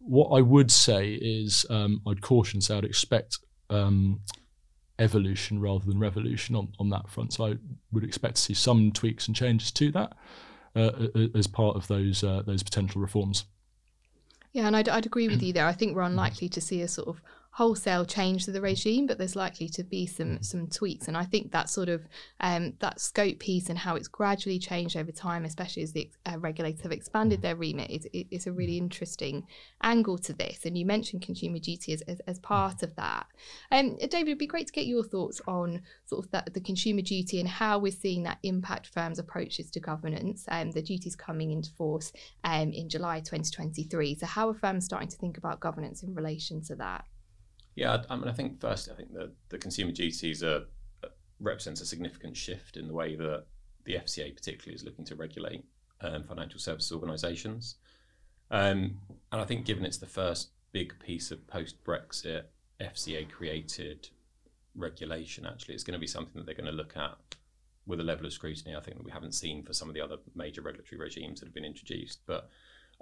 What 0.00 0.36
I 0.36 0.40
would 0.40 0.70
say 0.70 1.12
is 1.12 1.64
um, 1.70 2.00
I'd 2.06 2.22
caution, 2.22 2.60
say 2.60 2.76
I'd 2.76 2.84
expect 2.84 3.38
um, 3.68 4.20
evolution 4.98 5.60
rather 5.60 5.84
than 5.84 5.98
revolution 5.98 6.56
on, 6.56 6.72
on 6.78 6.90
that 6.90 7.08
front. 7.08 7.32
So 7.32 7.46
I 7.46 7.56
would 7.92 8.04
expect 8.04 8.36
to 8.36 8.42
see 8.42 8.54
some 8.54 8.92
tweaks 8.92 9.26
and 9.26 9.36
changes 9.36 9.70
to 9.72 9.92
that 9.92 10.12
uh, 10.74 10.90
as 11.34 11.46
part 11.46 11.76
of 11.76 11.86
those 11.88 12.22
uh, 12.24 12.42
those 12.46 12.62
potential 12.62 13.00
reforms. 13.00 13.44
Yeah, 14.52 14.66
and 14.66 14.76
I'd, 14.76 14.88
I'd 14.88 15.06
agree 15.06 15.28
with 15.28 15.42
you 15.42 15.52
there. 15.52 15.66
I 15.66 15.72
think 15.72 15.94
we're 15.94 16.02
unlikely 16.02 16.48
to 16.50 16.60
see 16.60 16.82
a 16.82 16.88
sort 16.88 17.08
of 17.08 17.22
wholesale 17.60 18.06
change 18.06 18.46
to 18.46 18.50
the 18.50 18.60
regime, 18.62 19.06
but 19.06 19.18
there's 19.18 19.36
likely 19.36 19.68
to 19.68 19.84
be 19.84 20.06
some 20.06 20.38
mm. 20.38 20.44
some 20.44 20.66
tweaks. 20.66 21.08
And 21.08 21.14
I 21.14 21.24
think 21.24 21.52
that 21.52 21.68
sort 21.68 21.90
of 21.90 22.08
um, 22.40 22.72
that 22.78 22.98
scope 22.98 23.38
piece 23.38 23.68
and 23.68 23.78
how 23.78 23.96
it's 23.96 24.08
gradually 24.08 24.58
changed 24.58 24.96
over 24.96 25.12
time, 25.12 25.44
especially 25.44 25.82
as 25.82 25.92
the 25.92 26.10
uh, 26.24 26.38
regulators 26.38 26.80
have 26.80 26.90
expanded 26.90 27.40
mm. 27.40 27.42
their 27.42 27.56
remit, 27.56 27.90
is, 27.90 28.06
is 28.30 28.46
a 28.46 28.52
really 28.52 28.78
interesting 28.78 29.46
angle 29.82 30.16
to 30.16 30.32
this. 30.32 30.64
And 30.64 30.78
you 30.78 30.86
mentioned 30.86 31.20
consumer 31.20 31.58
duty 31.58 31.92
as, 31.92 32.00
as, 32.08 32.20
as 32.20 32.38
part 32.38 32.82
of 32.82 32.96
that. 32.96 33.26
Um, 33.70 33.96
David, 33.98 34.28
it'd 34.28 34.38
be 34.38 34.46
great 34.46 34.68
to 34.68 34.72
get 34.72 34.86
your 34.86 35.04
thoughts 35.04 35.42
on 35.46 35.82
sort 36.06 36.24
of 36.24 36.30
that, 36.30 36.54
the 36.54 36.62
consumer 36.62 37.02
duty 37.02 37.40
and 37.40 37.48
how 37.48 37.78
we're 37.78 37.92
seeing 37.92 38.22
that 38.22 38.38
impact 38.42 38.86
firms' 38.86 39.18
approaches 39.18 39.70
to 39.72 39.80
governance. 39.80 40.46
Um, 40.48 40.70
the 40.70 40.80
duty's 40.80 41.14
coming 41.14 41.50
into 41.50 41.70
force 41.72 42.10
um, 42.42 42.72
in 42.72 42.88
July 42.88 43.18
2023. 43.18 44.16
So 44.16 44.24
how 44.24 44.48
are 44.48 44.54
firms 44.54 44.86
starting 44.86 45.10
to 45.10 45.18
think 45.18 45.36
about 45.36 45.60
governance 45.60 46.02
in 46.02 46.14
relation 46.14 46.62
to 46.62 46.76
that? 46.76 47.04
Yeah, 47.74 48.02
I 48.10 48.16
mean, 48.16 48.28
I 48.28 48.32
think 48.32 48.60
first, 48.60 48.90
I 48.90 48.94
think 48.94 49.12
that 49.14 49.30
the 49.48 49.58
consumer 49.58 49.92
duties 49.92 50.42
are, 50.42 50.64
uh, 51.04 51.08
represents 51.38 51.80
a 51.80 51.86
significant 51.86 52.36
shift 52.36 52.76
in 52.76 52.88
the 52.88 52.94
way 52.94 53.16
that 53.16 53.44
the 53.84 53.94
FCA 53.94 54.34
particularly 54.34 54.74
is 54.74 54.84
looking 54.84 55.04
to 55.06 55.14
regulate 55.14 55.64
um, 56.00 56.24
financial 56.24 56.60
services 56.60 56.92
organisations. 56.92 57.76
Um, 58.50 58.98
and 59.32 59.40
I 59.40 59.44
think 59.44 59.64
given 59.64 59.84
it's 59.84 59.98
the 59.98 60.06
first 60.06 60.50
big 60.72 60.94
piece 60.98 61.30
of 61.30 61.46
post-Brexit 61.46 62.44
FCA 62.80 63.30
created 63.30 64.08
regulation, 64.74 65.46
actually, 65.46 65.74
it's 65.74 65.84
going 65.84 65.94
to 65.94 66.00
be 66.00 66.06
something 66.06 66.34
that 66.34 66.46
they're 66.46 66.54
going 66.54 66.66
to 66.66 66.72
look 66.72 66.96
at 66.96 67.16
with 67.86 68.00
a 68.00 68.04
level 68.04 68.26
of 68.26 68.32
scrutiny 68.32 68.76
I 68.76 68.80
think 68.80 68.96
that 68.96 69.04
we 69.04 69.10
haven't 69.10 69.32
seen 69.32 69.62
for 69.62 69.72
some 69.72 69.88
of 69.88 69.94
the 69.94 70.00
other 70.00 70.16
major 70.34 70.62
regulatory 70.62 71.00
regimes 71.00 71.40
that 71.40 71.46
have 71.46 71.54
been 71.54 71.64
introduced. 71.64 72.20
But 72.26 72.48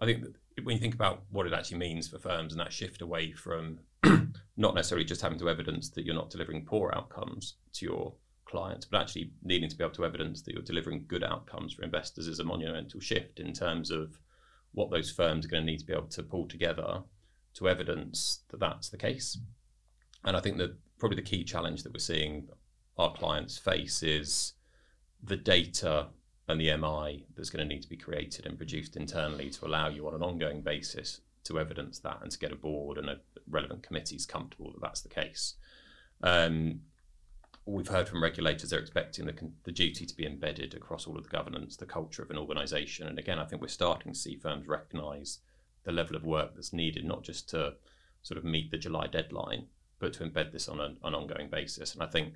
I 0.00 0.06
think 0.06 0.24
when 0.62 0.76
you 0.76 0.80
think 0.80 0.94
about 0.94 1.22
what 1.30 1.46
it 1.46 1.52
actually 1.52 1.78
means 1.78 2.08
for 2.08 2.18
firms 2.18 2.52
and 2.52 2.60
that 2.60 2.72
shift 2.72 3.02
away 3.02 3.32
from 3.32 3.80
not 4.56 4.74
necessarily 4.74 5.04
just 5.04 5.20
having 5.20 5.38
to 5.38 5.50
evidence 5.50 5.90
that 5.90 6.04
you're 6.04 6.14
not 6.14 6.30
delivering 6.30 6.64
poor 6.64 6.92
outcomes 6.94 7.54
to 7.74 7.84
your 7.84 8.14
clients, 8.44 8.86
but 8.86 9.00
actually 9.00 9.30
needing 9.42 9.68
to 9.68 9.76
be 9.76 9.84
able 9.84 9.94
to 9.94 10.04
evidence 10.04 10.42
that 10.42 10.54
you're 10.54 10.62
delivering 10.62 11.04
good 11.06 11.24
outcomes 11.24 11.72
for 11.72 11.82
investors 11.82 12.26
is 12.26 12.40
a 12.40 12.44
monumental 12.44 13.00
shift 13.00 13.40
in 13.40 13.52
terms 13.52 13.90
of 13.90 14.18
what 14.72 14.90
those 14.90 15.10
firms 15.10 15.44
are 15.44 15.48
going 15.48 15.64
to 15.64 15.70
need 15.70 15.78
to 15.78 15.86
be 15.86 15.92
able 15.92 16.06
to 16.06 16.22
pull 16.22 16.46
together 16.46 17.02
to 17.54 17.68
evidence 17.68 18.40
that 18.50 18.60
that's 18.60 18.88
the 18.88 18.96
case. 18.96 19.38
And 20.24 20.36
I 20.36 20.40
think 20.40 20.58
that 20.58 20.76
probably 20.98 21.16
the 21.16 21.22
key 21.22 21.44
challenge 21.44 21.82
that 21.82 21.92
we're 21.92 21.98
seeing 21.98 22.48
our 22.96 23.12
clients 23.12 23.58
face 23.58 24.02
is 24.02 24.54
the 25.22 25.36
data 25.36 26.08
and 26.48 26.60
the 26.60 26.74
MI 26.76 27.24
that's 27.36 27.50
going 27.50 27.66
to 27.66 27.74
need 27.74 27.82
to 27.82 27.88
be 27.88 27.96
created 27.96 28.46
and 28.46 28.56
produced 28.56 28.96
internally 28.96 29.50
to 29.50 29.66
allow 29.66 29.88
you 29.88 30.06
on 30.08 30.14
an 30.14 30.22
ongoing 30.22 30.62
basis 30.62 31.20
to 31.44 31.58
evidence 31.58 31.98
that 32.00 32.18
and 32.22 32.30
to 32.30 32.38
get 32.38 32.52
a 32.52 32.56
board 32.56 32.98
and 32.98 33.08
a 33.08 33.18
relevant 33.48 33.82
committees 33.82 34.26
comfortable 34.26 34.72
that 34.72 34.80
that's 34.80 35.02
the 35.02 35.08
case. 35.08 35.54
Um, 36.22 36.80
we've 37.66 37.88
heard 37.88 38.08
from 38.08 38.22
regulators 38.22 38.70
they're 38.70 38.80
expecting 38.80 39.26
the, 39.26 39.34
the 39.64 39.72
duty 39.72 40.06
to 40.06 40.16
be 40.16 40.26
embedded 40.26 40.74
across 40.74 41.06
all 41.06 41.18
of 41.18 41.24
the 41.24 41.30
governance, 41.30 41.76
the 41.76 41.86
culture 41.86 42.22
of 42.22 42.30
an 42.30 42.38
organisation. 42.38 43.06
And 43.06 43.18
again, 43.18 43.38
I 43.38 43.44
think 43.44 43.60
we're 43.60 43.68
starting 43.68 44.12
to 44.12 44.18
see 44.18 44.36
firms 44.36 44.66
recognise 44.66 45.40
the 45.84 45.92
level 45.92 46.16
of 46.16 46.24
work 46.24 46.54
that's 46.54 46.72
needed, 46.72 47.04
not 47.04 47.22
just 47.22 47.48
to 47.50 47.74
sort 48.22 48.38
of 48.38 48.44
meet 48.44 48.70
the 48.70 48.78
July 48.78 49.06
deadline, 49.06 49.66
but 49.98 50.14
to 50.14 50.24
embed 50.24 50.52
this 50.52 50.68
on 50.68 50.80
a, 50.80 50.94
an 51.06 51.14
ongoing 51.14 51.48
basis. 51.48 51.92
And 51.92 52.02
I 52.02 52.06
think 52.06 52.34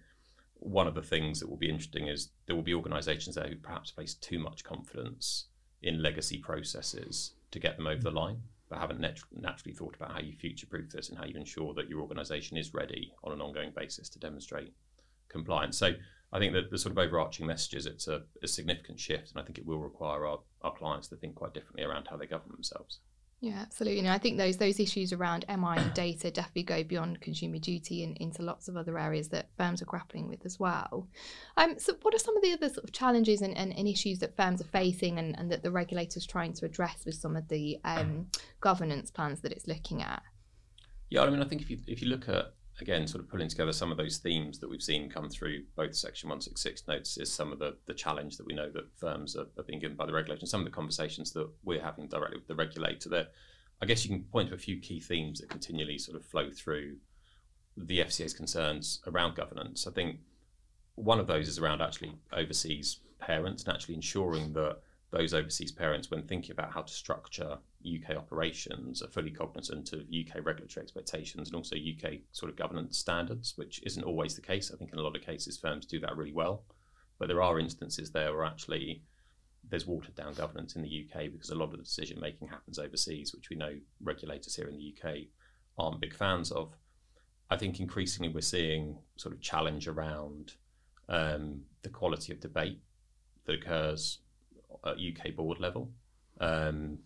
one 0.62 0.87
of 0.87 0.95
the 0.95 1.02
things 1.02 1.40
that 1.40 1.49
will 1.49 1.57
be 1.57 1.69
interesting 1.69 2.09
is 2.09 2.31
there 2.47 2.57
will 2.57 2.62
be 2.62 2.75
organisations 2.75 3.35
there 3.35 3.49
who 3.49 3.57
perhaps 3.57 3.90
place 3.90 4.14
too 4.14 4.38
much 4.38 4.64
confidence 4.64 5.47
in 5.83 6.02
legacy 6.02 6.38
processes 6.38 7.35
to 7.50 7.59
get 7.59 7.76
them 7.76 7.87
over 7.87 8.02
the 8.02 8.11
line 8.11 8.38
but 8.73 8.78
haven't 8.78 9.00
nat- 9.00 9.19
naturally 9.33 9.75
thought 9.75 9.95
about 9.97 10.12
how 10.12 10.21
you 10.21 10.33
future 10.33 10.66
proof 10.66 10.90
this 10.90 11.11
and 11.11 11.19
how 11.19 11.26
you 11.26 11.37
ensure 11.37 11.75
that 11.75 11.90
your 11.90 12.00
organization 12.00 12.57
is 12.57 12.73
ready 12.73 13.12
on 13.23 13.33
an 13.33 13.42
ongoing 13.42 13.71
basis 13.76 14.09
to 14.09 14.19
demonstrate 14.19 14.73
compliance. 15.28 15.76
So 15.76 15.92
I 16.33 16.38
think 16.38 16.54
that 16.54 16.71
the 16.71 16.78
sort 16.78 16.92
of 16.92 16.99
overarching 16.99 17.47
message 17.47 17.75
is 17.75 17.85
it's 17.85 18.09
a, 18.09 18.23
a 18.42 18.49
significant 18.49 18.99
shift, 18.99 19.31
and 19.31 19.40
I 19.40 19.45
think 19.45 19.59
it 19.59 19.66
will 19.66 19.78
require 19.78 20.26
our, 20.26 20.38
our 20.62 20.75
clients 20.75 21.09
to 21.09 21.16
think 21.16 21.35
quite 21.35 21.52
differently 21.52 21.85
around 21.85 22.07
how 22.09 22.16
they 22.16 22.25
govern 22.26 22.50
themselves. 22.50 23.00
Yeah, 23.43 23.59
absolutely. 23.61 23.99
And 23.99 24.09
I 24.09 24.19
think 24.19 24.39
those 24.39 24.57
those 24.57 24.79
issues 24.79 25.13
around 25.13 25.45
MI 25.49 25.77
and 25.77 25.93
data 25.95 26.31
definitely 26.31 26.63
go 26.63 26.85
beyond 26.85 27.21
consumer 27.21 27.59
duty 27.59 28.05
and 28.05 28.17
into 28.19 28.41
lots 28.41 28.69
of 28.69 28.77
other 28.77 28.97
areas 28.97 29.29
that 29.31 29.49
firms 29.57 29.83
are 29.83 29.85
grappling 29.85 30.29
with 30.29 30.47
as 30.47 30.61
well. 30.61 31.09
Um, 31.57 31.77
so, 31.77 31.97
what 32.03 32.15
are 32.15 32.19
some 32.19 32.37
of 32.37 32.43
the 32.45 32.53
other 32.53 32.69
sort 32.69 32.85
of 32.85 32.93
challenges 32.93 33.43
and, 33.43 33.57
and, 33.57 33.77
and 33.77 33.89
issues 33.89 34.21
that 34.21 34.37
firms 34.37 34.61
are 34.61 34.69
facing 34.69 35.19
and, 35.19 35.37
and 35.37 35.51
that 35.51 35.65
the 35.65 35.73
regulator's 35.73 36.25
trying 36.25 36.53
to 36.53 36.65
address 36.65 37.05
with 37.05 37.17
some 37.17 37.35
of 37.35 37.49
the 37.49 37.81
um, 37.85 38.29
governance 38.61 39.11
plans 39.11 39.41
that 39.41 39.51
it's 39.51 39.67
looking 39.67 40.03
at? 40.03 40.23
Yeah, 41.11 41.23
I 41.23 41.31
mean, 41.31 41.43
I 41.43 41.45
think 41.45 41.63
if 41.63 41.69
you 41.69 41.79
if 41.89 42.01
you 42.01 42.09
look 42.11 42.29
at 42.29 42.55
again, 42.83 43.07
sort 43.07 43.23
of 43.23 43.31
pulling 43.31 43.49
together 43.49 43.73
some 43.73 43.91
of 43.91 43.97
those 43.97 44.19
themes 44.19 44.59
that 44.59 44.69
we've 44.69 44.83
seen 44.83 45.09
come 45.09 45.31
through 45.31 45.62
both 45.77 45.95
Section 45.95 46.29
166 46.29 46.87
notes 46.87 47.17
is 47.17 47.33
some 47.33 47.53
of 47.53 47.59
the, 47.59 47.77
the 47.87 47.95
challenge 47.95 48.37
that 48.37 48.47
we 48.47 48.55
know 48.55 48.71
that 48.71 48.93
firms 48.99 49.37
are, 49.37 49.47
are 49.57 49.62
being 49.62 49.79
given 49.79 49.97
by 49.97 50.05
the 50.05 50.12
regulator, 50.12 50.41
and 50.41 50.49
some 50.49 50.61
of 50.61 50.67
the 50.67 50.71
conversations 50.71 51.33
that 51.33 51.49
we're 51.65 51.81
having 51.81 52.09
directly 52.09 52.37
with 52.37 52.49
the 52.49 52.55
regulator. 52.55 53.09
There, 53.09 53.29
I 53.81 53.87
guess 53.87 54.05
you 54.05 54.11
can 54.11 54.25
point 54.25 54.51
to 54.51 54.55
a 54.55 54.59
few 54.59 54.79
key 54.79 55.01
themes 55.01 55.41
that 55.41 55.49
continually 55.49 55.97
sort 55.97 56.17
of 56.17 56.27
flow 56.27 56.51
through 56.51 56.97
the 57.77 58.01
FCA's 58.01 58.35
concerns 58.35 59.01
around 59.07 59.37
governance. 59.37 59.87
I 59.87 59.93
think 59.93 60.19
one 60.97 61.19
of 61.19 61.27
those 61.27 61.49
is 61.49 61.59
around 61.59 61.81
actually 61.81 62.12
overseas 62.33 63.01
parents 63.19 63.65
and 63.65 63.73
actually 63.73 63.95
ensuring 63.95 64.53
that 64.53 64.79
those 65.11 65.33
overseas 65.33 65.73
parents, 65.73 66.11
when 66.11 66.23
thinking 66.23 66.53
about 66.53 66.73
how 66.73 66.83
to 66.83 66.93
structure 66.93 67.59
UK 67.85 68.17
operations 68.17 69.03
are 69.03 69.09
fully 69.09 69.31
cognizant 69.31 69.93
of 69.93 70.01
UK 70.01 70.45
regulatory 70.45 70.83
expectations 70.83 71.49
and 71.49 71.57
also 71.57 71.77
UK 71.77 72.21
sort 72.33 72.51
of 72.51 72.57
governance 72.57 72.99
standards, 72.99 73.55
which 73.57 73.83
isn't 73.85 74.05
always 74.05 74.35
the 74.35 74.41
case. 74.41 74.71
I 74.73 74.77
think 74.77 74.93
in 74.93 74.99
a 74.99 75.03
lot 75.03 75.17
of 75.17 75.23
cases 75.23 75.59
firms 75.59 75.87
do 75.87 76.01
that 76.01 76.17
really 76.17 76.33
well, 76.33 76.65
but 77.19 77.29
there 77.29 77.43
are 77.43 77.59
instances 77.59 78.11
there 78.11 78.33
where 78.33 78.45
actually 78.45 79.03
there's 79.69 79.87
watered 79.87 80.15
down 80.15 80.35
governance 80.35 80.77
in 80.77 80.83
the 80.83 81.07
UK 81.07 81.31
because 81.33 81.51
a 81.51 81.55
lot 81.55 81.67
of 81.67 81.73
the 81.73 81.77
decision 81.79 82.21
making 82.21 82.49
happens 82.49 82.79
overseas, 82.79 83.35
which 83.35 83.49
we 83.49 83.57
know 83.57 83.75
regulators 84.03 84.57
here 84.57 84.69
in 84.69 84.77
the 84.77 84.95
UK 84.95 85.15
aren't 85.79 86.01
big 86.01 86.15
fans 86.15 86.51
of. 86.51 86.75
I 87.51 87.57
think 87.57 87.81
increasingly 87.81 88.33
we're 88.33 88.41
seeing 88.41 88.99
sort 89.17 89.35
of 89.35 89.41
challenge 89.41 89.87
around 89.87 90.55
um, 91.09 91.62
the 91.83 91.91
quality 91.91 92.33
of 92.33 92.41
debate 92.41 92.81
that 93.45 93.55
occurs 93.55 94.19
at 94.85 94.97
UK 94.97 95.37
board 95.37 95.61
level. 95.61 95.91
Um, 96.41 96.99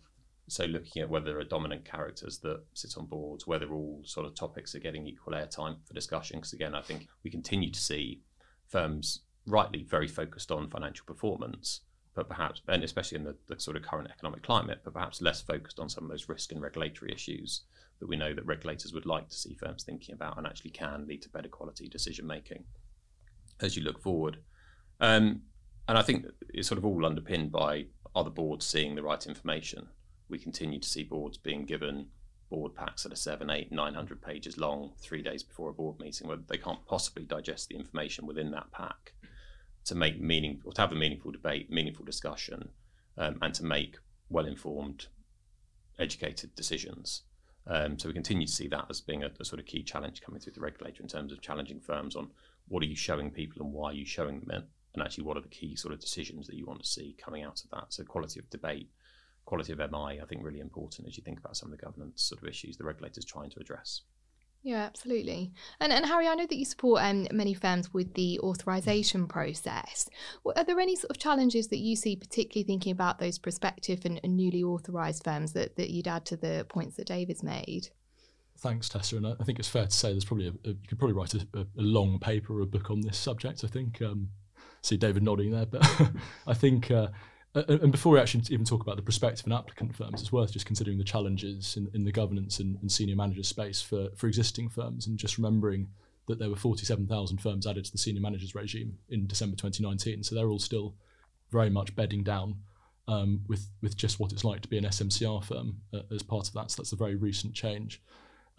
so 0.47 0.65
looking 0.65 1.01
at 1.01 1.09
whether 1.09 1.25
there 1.25 1.39
are 1.39 1.43
dominant 1.43 1.83
characters 1.83 2.37
that 2.39 2.63
sit 2.73 2.97
on 2.97 3.05
boards, 3.05 3.45
whether 3.45 3.73
all 3.73 4.01
sort 4.05 4.25
of 4.25 4.33
topics 4.33 4.73
are 4.75 4.79
getting 4.79 5.05
equal 5.05 5.33
airtime 5.33 5.75
for 5.85 5.93
discussion. 5.93 6.37
Because 6.37 6.53
again, 6.53 6.73
I 6.73 6.81
think 6.81 7.07
we 7.23 7.29
continue 7.29 7.69
to 7.69 7.79
see 7.79 8.21
firms 8.69 9.21
rightly 9.45 9.83
very 9.83 10.07
focused 10.07 10.51
on 10.51 10.69
financial 10.69 11.05
performance, 11.05 11.81
but 12.15 12.29
perhaps, 12.29 12.61
and 12.67 12.83
especially 12.83 13.17
in 13.17 13.23
the, 13.25 13.35
the 13.47 13.59
sort 13.59 13.75
of 13.75 13.83
current 13.83 14.09
economic 14.09 14.43
climate, 14.43 14.79
but 14.83 14.93
perhaps 14.93 15.21
less 15.21 15.41
focused 15.41 15.79
on 15.79 15.89
some 15.89 16.05
of 16.05 16.09
those 16.09 16.29
risk 16.29 16.51
and 16.51 16.61
regulatory 16.61 17.11
issues 17.11 17.63
that 17.99 18.07
we 18.07 18.15
know 18.15 18.33
that 18.33 18.45
regulators 18.45 18.93
would 18.93 19.05
like 19.05 19.27
to 19.29 19.35
see 19.35 19.55
firms 19.55 19.83
thinking 19.83 20.15
about 20.15 20.37
and 20.37 20.47
actually 20.47 20.71
can 20.71 21.05
lead 21.07 21.21
to 21.21 21.29
better 21.29 21.49
quality 21.49 21.87
decision 21.87 22.25
making 22.27 22.63
as 23.59 23.75
you 23.75 23.83
look 23.83 24.01
forward. 24.01 24.37
Um, 24.99 25.41
and 25.87 25.97
I 25.97 26.01
think 26.01 26.25
it's 26.53 26.67
sort 26.67 26.77
of 26.77 26.85
all 26.85 27.05
underpinned 27.05 27.51
by 27.51 27.85
other 28.15 28.29
boards 28.29 28.65
seeing 28.65 28.95
the 28.95 29.03
right 29.03 29.25
information. 29.25 29.87
We 30.29 30.39
continue 30.39 30.79
to 30.79 30.89
see 30.89 31.03
boards 31.03 31.37
being 31.37 31.65
given 31.65 32.07
board 32.49 32.75
packs 32.75 33.03
that 33.03 33.11
are 33.11 33.17
seven, 33.17 33.49
eight, 33.49 33.71
nine 33.71 33.93
hundred 33.93 34.21
pages 34.21 34.57
long, 34.57 34.93
three 34.99 35.21
days 35.21 35.43
before 35.43 35.69
a 35.69 35.73
board 35.73 35.99
meeting, 35.99 36.27
where 36.27 36.37
they 36.37 36.57
can't 36.57 36.85
possibly 36.85 37.23
digest 37.23 37.69
the 37.69 37.75
information 37.75 38.25
within 38.25 38.51
that 38.51 38.71
pack 38.71 39.13
to 39.85 39.95
make 39.95 40.19
meaning 40.19 40.61
or 40.65 40.73
to 40.73 40.81
have 40.81 40.91
a 40.91 40.95
meaningful 40.95 41.31
debate, 41.31 41.71
meaningful 41.71 42.05
discussion, 42.05 42.69
um, 43.17 43.37
and 43.41 43.53
to 43.53 43.63
make 43.63 43.97
well-informed, 44.29 45.07
educated 45.99 46.53
decisions. 46.55 47.23
Um, 47.65 47.99
so 47.99 48.07
we 48.07 48.13
continue 48.13 48.47
to 48.47 48.51
see 48.53 48.67
that 48.69 48.85
as 48.89 49.01
being 49.01 49.23
a, 49.23 49.29
a, 49.39 49.45
sort 49.45 49.59
of 49.59 49.65
key 49.65 49.83
challenge 49.83 50.21
coming 50.21 50.39
through 50.39 50.53
the 50.53 50.61
regulator 50.61 51.01
in 51.01 51.09
terms 51.09 51.33
of 51.33 51.41
challenging 51.41 51.81
firms 51.81 52.15
on 52.15 52.29
what 52.69 52.81
are 52.81 52.87
you 52.87 52.95
showing 52.95 53.29
people 53.29 53.61
and 53.61 53.73
why 53.73 53.91
are 53.91 53.93
you 53.93 54.05
showing 54.05 54.39
them 54.39 54.51
it, 54.51 54.63
and 54.93 55.03
actually 55.03 55.25
what 55.25 55.37
are 55.37 55.41
the 55.41 55.49
key 55.49 55.75
sort 55.75 55.93
of 55.93 55.99
decisions 55.99 56.47
that 56.47 56.55
you 56.55 56.65
want 56.65 56.81
to 56.81 56.87
see 56.87 57.15
coming 57.23 57.43
out 57.43 57.61
of 57.63 57.69
that. 57.71 57.85
So 57.89 58.03
quality 58.03 58.39
of 58.39 58.49
debate, 58.49 58.89
quality 59.47 59.71
of 59.71 59.79
MI, 59.79 60.19
I 60.21 60.25
think 60.27 60.43
really 60.43 60.59
important 60.59 61.07
as 61.07 61.17
you 61.17 61.23
think 61.23 61.39
about 61.39 61.55
some 61.57 61.71
of 61.71 61.77
the 61.77 61.83
governance 61.83 62.21
sort 62.21 62.41
of 62.43 62.47
issues 62.47 62.77
the 62.77 62.83
regulator's 62.83 63.25
trying 63.25 63.49
to 63.51 63.59
address. 63.59 64.01
Yeah, 64.61 64.83
absolutely. 64.83 65.53
And 65.79 65.93
and 65.93 66.05
Harry, 66.05 66.27
I 66.27 66.35
know 66.35 66.45
that 66.45 66.57
you 66.57 66.65
support 66.65 67.01
um, 67.01 67.27
many 67.31 67.53
firms 67.53 67.93
with 67.93 68.13
the 68.15 68.39
authorization 68.41 69.25
process. 69.27 70.09
Are 70.45 70.63
there 70.65 70.79
any 70.79 70.97
sort 70.97 71.11
of 71.11 71.17
challenges 71.17 71.69
that 71.69 71.77
you 71.77 71.95
see, 71.95 72.17
particularly 72.17 72.65
thinking 72.65 72.91
about 72.91 73.19
those 73.19 73.39
prospective 73.39 74.03
and, 74.03 74.19
and 74.23 74.35
newly 74.35 74.63
authorized 74.63 75.23
firms 75.23 75.53
that, 75.53 75.77
that 75.77 75.91
you'd 75.91 76.07
add 76.07 76.25
to 76.25 76.35
the 76.35 76.65
points 76.67 76.97
that 76.97 77.07
David's 77.07 77.43
made? 77.43 77.89
Thanks, 78.57 78.89
Tessa. 78.89 79.15
And 79.15 79.27
I 79.27 79.43
think 79.45 79.59
it's 79.59 79.69
fair 79.69 79.85
to 79.85 79.91
say 79.91 80.11
there's 80.11 80.25
probably 80.25 80.47
a, 80.47 80.69
a 80.69 80.73
you 80.73 80.87
could 80.89 80.99
probably 80.99 81.15
write 81.15 81.33
a, 81.35 81.47
a, 81.53 81.65
long 81.75 82.19
paper 82.19 82.57
or 82.57 82.61
a 82.61 82.65
book 82.65 82.89
on 82.91 83.01
this 83.01 83.17
subject. 83.17 83.63
I 83.63 83.67
think. 83.67 84.01
Um, 84.01 84.29
see 84.81 84.97
David 84.97 85.23
nodding 85.23 85.51
there, 85.51 85.65
but 85.65 85.85
I 86.47 86.53
think 86.53 86.91
uh, 86.91 87.07
and 87.55 87.91
before 87.91 88.13
we 88.13 88.19
actually 88.19 88.43
even 88.49 88.65
talk 88.65 88.81
about 88.81 88.97
the 88.97 89.01
prospective 89.01 89.45
and 89.45 89.53
applicant 89.53 89.95
firms, 89.95 90.21
it's 90.21 90.31
worth 90.31 90.51
just 90.51 90.65
considering 90.65 90.97
the 90.97 91.03
challenges 91.03 91.75
in, 91.77 91.89
in 91.93 92.03
the 92.03 92.11
governance 92.11 92.59
and, 92.59 92.77
and, 92.81 92.91
senior 92.91 93.15
manager 93.15 93.43
space 93.43 93.81
for, 93.81 94.09
for 94.15 94.27
existing 94.27 94.69
firms 94.69 95.07
and 95.07 95.17
just 95.17 95.37
remembering 95.37 95.87
that 96.27 96.39
there 96.39 96.49
were 96.49 96.55
47,000 96.55 97.37
firms 97.41 97.65
added 97.65 97.85
to 97.85 97.91
the 97.91 97.97
senior 97.97 98.21
managers 98.21 98.53
regime 98.53 98.97
in 99.09 99.27
December 99.27 99.55
2019. 99.55 100.23
So 100.23 100.35
they're 100.35 100.49
all 100.49 100.59
still 100.59 100.93
very 101.51 101.69
much 101.69 101.95
bedding 101.95 102.23
down 102.23 102.57
um, 103.07 103.41
with, 103.47 103.69
with 103.81 103.95
just 103.95 104.19
what 104.19 104.33
it's 104.33 104.43
like 104.43 104.61
to 104.61 104.67
be 104.67 104.77
an 104.77 104.83
SMCR 104.83 105.43
firm 105.43 105.77
uh, 105.93 106.01
as 106.13 106.21
part 106.21 106.47
of 106.47 106.53
that. 106.53 106.71
So 106.71 106.81
that's 106.81 106.91
a 106.91 106.97
very 106.97 107.15
recent 107.15 107.53
change. 107.53 108.01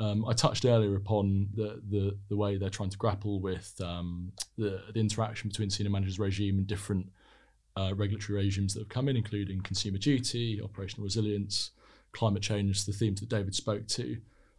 Um, 0.00 0.25
I 0.26 0.33
touched 0.33 0.64
earlier 0.64 0.97
upon 0.97 1.49
the, 1.54 1.83
the, 1.88 2.16
the 2.28 2.37
way 2.37 2.57
they're 2.57 2.71
trying 2.71 2.90
to 2.90 2.99
grapple 2.99 3.40
with 3.40 3.78
um, 3.85 4.33
the, 4.57 4.83
the 4.95 5.00
interaction 5.00 5.49
between 5.49 5.71
senior 5.71 5.90
managers 5.90 6.18
regime 6.18 6.57
and 6.57 6.66
different 6.66 7.11
uh, 7.78 7.94
regulatory 7.94 8.38
regimes 8.38 8.75
that 8.75 8.80
have 8.80 8.88
come 8.88 9.08
in, 9.08 9.16
including 9.16 9.61
consumer 9.61 9.99
duty, 9.99 10.61
operational 10.62 11.04
resilience, 11.04 11.70
climate 12.12 12.42
change, 12.42 12.85
the 12.85 12.92
themes 12.92 13.20
that 13.20 13.28
David 13.28 13.54
spoke 13.54 13.87
to. 13.88 14.18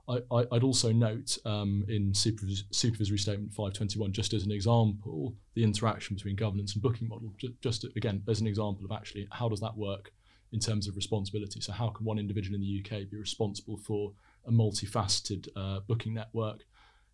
I, 0.09 0.47
would 0.51 0.63
also 0.63 0.91
note 0.91 1.37
um, 1.45 1.85
in 1.87 2.13
Supervis- 2.13 2.63
Supervisory 2.71 3.19
Statement 3.19 3.53
521, 3.53 4.11
just 4.11 4.33
as 4.33 4.43
an 4.43 4.51
example, 4.51 5.35
the 5.53 5.63
interaction 5.63 6.15
between 6.15 6.35
governance 6.35 6.73
and 6.73 6.81
booking 6.81 7.07
model, 7.07 7.31
just, 7.61 7.83
again, 7.95 8.23
as 8.27 8.41
an 8.41 8.47
example 8.47 8.83
of 8.85 8.91
actually 8.91 9.27
how 9.31 9.47
does 9.47 9.59
that 9.59 9.77
work 9.77 10.11
in 10.51 10.59
terms 10.59 10.87
of 10.87 10.95
responsibility. 10.95 11.61
So, 11.61 11.73
how 11.73 11.89
can 11.89 12.05
one 12.05 12.17
individual 12.17 12.55
in 12.55 12.61
the 12.61 12.83
UK 12.83 13.07
be 13.09 13.17
responsible 13.17 13.77
for 13.77 14.11
a 14.47 14.51
multifaceted 14.51 15.47
uh, 15.55 15.81
booking 15.87 16.15
network? 16.15 16.65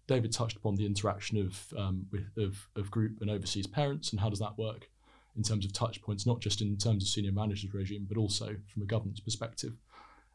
David 0.08 0.32
touched 0.32 0.56
upon 0.56 0.76
the 0.76 0.86
interaction 0.86 1.38
of, 1.38 1.74
um, 1.78 2.06
with, 2.12 2.28
of, 2.38 2.70
of 2.78 2.90
group 2.90 3.20
and 3.20 3.30
overseas 3.30 3.68
parents, 3.68 4.12
and 4.12 4.22
how 4.22 4.30
does 4.30 4.40
that 4.40 4.58
work? 4.58 4.90
In 5.36 5.44
terms 5.44 5.66
of 5.66 5.74
touch 5.74 6.02
points, 6.02 6.26
not 6.26 6.40
just 6.40 6.62
in 6.62 6.78
terms 6.78 7.04
of 7.04 7.10
senior 7.10 7.32
managers 7.32 7.74
regime, 7.74 8.06
but 8.08 8.18
also 8.18 8.56
from 8.68 8.84
a 8.84 8.86
governance 8.86 9.20
perspective. 9.20 9.74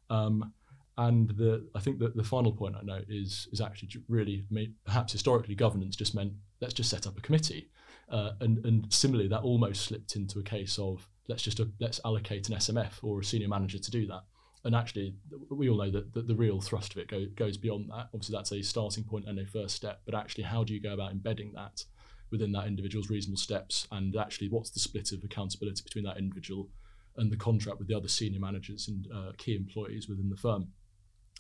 Um, 0.08 0.52
and 0.98 1.30
the, 1.30 1.66
I 1.74 1.80
think 1.80 1.98
that 2.00 2.16
the 2.16 2.24
final 2.24 2.52
point 2.52 2.76
I 2.76 2.82
note 2.84 3.06
is 3.08 3.48
is 3.52 3.60
actually 3.60 3.90
really 4.08 4.44
perhaps 4.84 5.12
historically 5.12 5.54
governance 5.54 5.96
just 5.96 6.14
meant 6.14 6.32
let's 6.60 6.74
just 6.74 6.90
set 6.90 7.06
up 7.06 7.16
a 7.16 7.20
committee, 7.22 7.70
uh, 8.10 8.32
and 8.40 8.64
and 8.66 8.92
similarly 8.92 9.28
that 9.28 9.42
almost 9.42 9.82
slipped 9.82 10.16
into 10.16 10.40
a 10.40 10.42
case 10.42 10.78
of 10.78 11.08
let's 11.28 11.42
just 11.42 11.60
uh, 11.60 11.64
let's 11.78 12.00
allocate 12.04 12.48
an 12.50 12.56
SMF 12.56 13.02
or 13.02 13.20
a 13.20 13.24
senior 13.24 13.48
manager 13.48 13.78
to 13.78 13.90
do 13.90 14.06
that. 14.08 14.24
And 14.62 14.74
actually, 14.74 15.14
we 15.48 15.70
all 15.70 15.78
know 15.78 15.90
that, 15.90 16.12
that 16.12 16.28
the 16.28 16.34
real 16.34 16.60
thrust 16.60 16.92
of 16.92 16.98
it 16.98 17.08
go, 17.08 17.24
goes 17.34 17.56
beyond 17.56 17.88
that. 17.88 18.08
Obviously, 18.12 18.36
that's 18.36 18.52
a 18.52 18.60
starting 18.60 19.04
point 19.04 19.26
and 19.26 19.38
a 19.38 19.46
first 19.46 19.74
step. 19.74 20.02
But 20.04 20.14
actually, 20.14 20.44
how 20.44 20.64
do 20.64 20.74
you 20.74 20.80
go 20.82 20.92
about 20.92 21.12
embedding 21.12 21.52
that 21.54 21.82
within 22.30 22.52
that 22.52 22.66
individual's 22.66 23.10
reasonable 23.10 23.38
steps 23.38 23.86
and 23.92 24.16
actually 24.16 24.48
what's 24.48 24.70
the 24.70 24.80
split 24.80 25.12
of 25.12 25.22
accountability 25.24 25.82
between 25.82 26.04
that 26.04 26.18
individual 26.18 26.68
and 27.16 27.30
the 27.30 27.36
contract 27.36 27.78
with 27.78 27.88
the 27.88 27.94
other 27.94 28.08
senior 28.08 28.40
managers 28.40 28.88
and 28.88 29.08
uh, 29.14 29.32
key 29.36 29.56
employees 29.56 30.08
within 30.08 30.28
the 30.28 30.36
firm. 30.36 30.68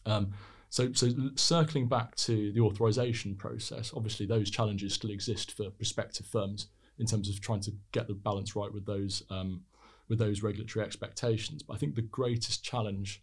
Um, 0.06 0.32
so, 0.68 0.92
so 0.92 1.08
circling 1.34 1.88
back 1.88 2.14
to 2.16 2.52
the 2.52 2.60
authorization 2.60 3.34
process, 3.36 3.92
obviously 3.94 4.26
those 4.26 4.50
challenges 4.50 4.94
still 4.94 5.10
exist 5.10 5.56
for 5.56 5.70
prospective 5.70 6.26
firms 6.26 6.68
in 6.98 7.06
terms 7.06 7.28
of 7.28 7.40
trying 7.40 7.60
to 7.60 7.72
get 7.92 8.06
the 8.06 8.14
balance 8.14 8.54
right 8.54 8.72
with 8.72 8.86
those 8.86 9.22
um, 9.30 9.62
with 10.08 10.18
those 10.18 10.42
regulatory 10.42 10.84
expectations. 10.84 11.62
But 11.62 11.74
I 11.74 11.76
think 11.78 11.94
the 11.94 12.02
greatest 12.02 12.64
challenge 12.64 13.22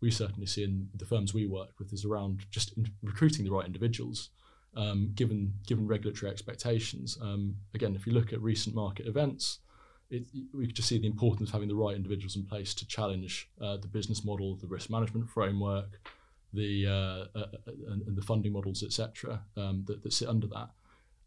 we 0.00 0.10
certainly 0.10 0.46
see 0.46 0.64
in 0.64 0.88
the 0.94 1.06
firms 1.06 1.32
we 1.32 1.46
work 1.46 1.70
with 1.78 1.92
is 1.92 2.04
around 2.04 2.44
just 2.50 2.74
recruiting 3.02 3.44
the 3.44 3.50
right 3.50 3.66
individuals 3.66 4.30
um, 4.76 5.10
given 5.14 5.54
given 5.66 5.86
regulatory 5.86 6.30
expectations. 6.30 7.18
Um, 7.20 7.56
again, 7.74 7.94
if 7.96 8.06
you 8.06 8.12
look 8.12 8.32
at 8.32 8.40
recent 8.40 8.74
market 8.74 9.06
events, 9.06 9.60
it, 10.10 10.24
we 10.54 10.66
could 10.66 10.76
just 10.76 10.88
see 10.88 10.98
the 10.98 11.06
importance 11.06 11.48
of 11.48 11.52
having 11.52 11.68
the 11.68 11.74
right 11.74 11.96
individuals 11.96 12.36
in 12.36 12.44
place 12.44 12.74
to 12.74 12.86
challenge 12.86 13.50
uh, 13.60 13.76
the 13.76 13.88
business 13.88 14.24
model, 14.24 14.56
the 14.56 14.66
risk 14.66 14.90
management 14.90 15.28
framework, 15.28 16.00
the 16.52 16.86
uh, 16.86 17.38
uh, 17.38 17.46
uh 17.66 17.72
and, 17.88 18.02
and, 18.06 18.16
the 18.16 18.22
funding 18.22 18.52
models, 18.52 18.82
etc., 18.82 19.42
um, 19.56 19.84
that, 19.86 20.02
that, 20.02 20.12
sit 20.12 20.28
under 20.28 20.46
that. 20.46 20.70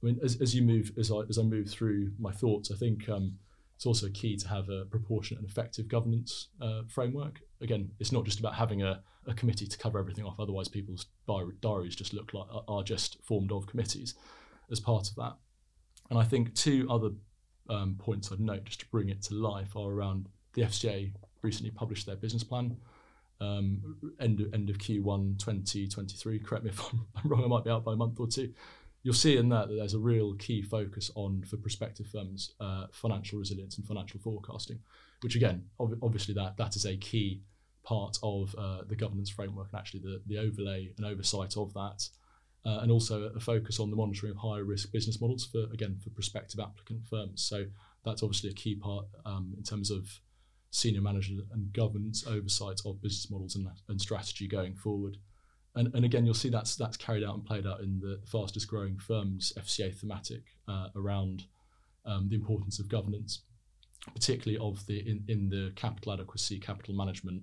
I 0.01 0.05
mean, 0.05 0.19
as, 0.23 0.39
as 0.41 0.55
you 0.55 0.61
move, 0.61 0.91
as 0.97 1.11
I, 1.11 1.19
as 1.29 1.37
I 1.37 1.43
move 1.43 1.69
through 1.69 2.11
my 2.17 2.31
thoughts, 2.31 2.71
I 2.71 2.75
think 2.75 3.09
um, 3.09 3.37
it's 3.75 3.85
also 3.85 4.09
key 4.09 4.37
to 4.37 4.47
have 4.47 4.69
a 4.69 4.85
proportionate 4.85 5.41
and 5.41 5.49
effective 5.49 5.87
governance 5.87 6.47
uh, 6.61 6.83
framework. 6.87 7.41
Again, 7.61 7.91
it's 7.99 8.11
not 8.11 8.23
just 8.25 8.39
about 8.39 8.55
having 8.55 8.81
a, 8.81 9.01
a 9.29 9.33
committee 9.33 9.67
to 9.67 9.77
cover 9.77 9.99
everything 9.99 10.25
off. 10.25 10.39
Otherwise, 10.39 10.67
people's 10.67 11.05
diaries 11.61 11.95
just 11.95 12.13
look 12.13 12.33
like 12.33 12.47
are 12.67 12.83
just 12.83 13.17
formed 13.23 13.51
of 13.51 13.67
committees 13.67 14.15
as 14.71 14.79
part 14.79 15.09
of 15.09 15.15
that. 15.15 15.35
And 16.09 16.19
I 16.19 16.23
think 16.23 16.55
two 16.55 16.87
other 16.89 17.11
um, 17.69 17.95
points 17.99 18.31
I'd 18.31 18.39
note 18.39 18.65
just 18.65 18.79
to 18.81 18.85
bring 18.87 19.09
it 19.09 19.21
to 19.23 19.35
life 19.35 19.75
are 19.75 19.91
around 19.91 20.27
the 20.53 20.63
FCA 20.63 21.11
recently 21.41 21.71
published 21.71 22.05
their 22.05 22.15
business 22.15 22.43
plan. 22.43 22.75
Um, 23.41 23.95
end, 24.19 24.41
of, 24.41 24.53
end 24.53 24.69
of 24.69 24.79
Q1 24.79 25.39
2023. 25.39 26.39
Correct 26.39 26.65
me 26.65 26.71
if 26.71 26.79
I'm, 26.93 27.05
I'm 27.15 27.29
wrong, 27.29 27.43
I 27.43 27.47
might 27.47 27.63
be 27.63 27.69
out 27.69 27.85
by 27.85 27.93
a 27.93 27.95
month 27.95 28.19
or 28.19 28.27
two 28.27 28.53
you'll 29.03 29.13
see 29.13 29.37
in 29.37 29.49
that 29.49 29.67
that 29.67 29.75
there's 29.75 29.93
a 29.93 29.99
real 29.99 30.33
key 30.35 30.61
focus 30.61 31.11
on 31.15 31.43
for 31.43 31.57
prospective 31.57 32.07
firms 32.07 32.53
uh, 32.59 32.85
financial 32.91 33.39
resilience 33.39 33.77
and 33.77 33.87
financial 33.87 34.19
forecasting, 34.19 34.79
which 35.21 35.35
again, 35.35 35.63
ob- 35.79 35.97
obviously 36.01 36.33
that 36.33 36.57
that 36.57 36.75
is 36.75 36.85
a 36.85 36.97
key 36.97 37.41
part 37.89 38.17
of 38.21 38.55
uh, 38.55 38.81
the 38.87 38.95
governance 38.95 39.31
framework 39.31 39.67
and 39.71 39.79
actually 39.79 39.99
the, 40.01 40.21
the 40.27 40.37
overlay 40.37 40.93
and 40.95 41.05
oversight 41.07 41.57
of 41.57 41.73
that, 41.73 42.07
uh, 42.63 42.79
and 42.81 42.91
also 42.91 43.23
a 43.35 43.39
focus 43.39 43.79
on 43.79 43.89
the 43.89 43.95
monitoring 43.95 44.31
of 44.31 44.37
higher 44.37 44.63
risk 44.63 44.91
business 44.91 45.19
models 45.19 45.43
for 45.51 45.63
again 45.73 45.97
for 46.03 46.11
prospective 46.11 46.59
applicant 46.59 47.01
firms. 47.09 47.41
So 47.41 47.65
that's 48.05 48.21
obviously 48.21 48.51
a 48.51 48.53
key 48.53 48.75
part 48.75 49.05
um, 49.25 49.55
in 49.57 49.63
terms 49.63 49.89
of 49.89 50.07
senior 50.69 51.01
management 51.01 51.47
and 51.51 51.73
governance 51.73 52.23
oversight 52.27 52.79
of 52.85 53.01
business 53.01 53.31
models 53.31 53.55
and, 53.55 53.67
and 53.87 53.99
strategy 53.99 54.47
going 54.47 54.75
forward. 54.75 55.17
And, 55.75 55.93
and 55.95 56.05
again, 56.05 56.25
you'll 56.25 56.35
see 56.35 56.49
that's 56.49 56.75
that's 56.75 56.97
carried 56.97 57.23
out 57.23 57.33
and 57.33 57.43
played 57.43 57.65
out 57.65 57.81
in 57.81 57.99
the 57.99 58.19
fastest 58.27 58.67
growing 58.67 58.99
firms 58.99 59.51
FCA 59.57 59.95
thematic 59.95 60.43
uh, 60.67 60.89
around 60.95 61.45
um, 62.05 62.29
the 62.29 62.35
importance 62.35 62.77
of 62.79 62.87
governance, 62.87 63.41
particularly 64.13 64.59
of 64.63 64.85
the 64.85 64.99
in, 64.99 65.23
in 65.27 65.49
the 65.49 65.71
capital 65.75 66.13
adequacy, 66.13 66.59
capital 66.59 66.93
management, 66.93 67.41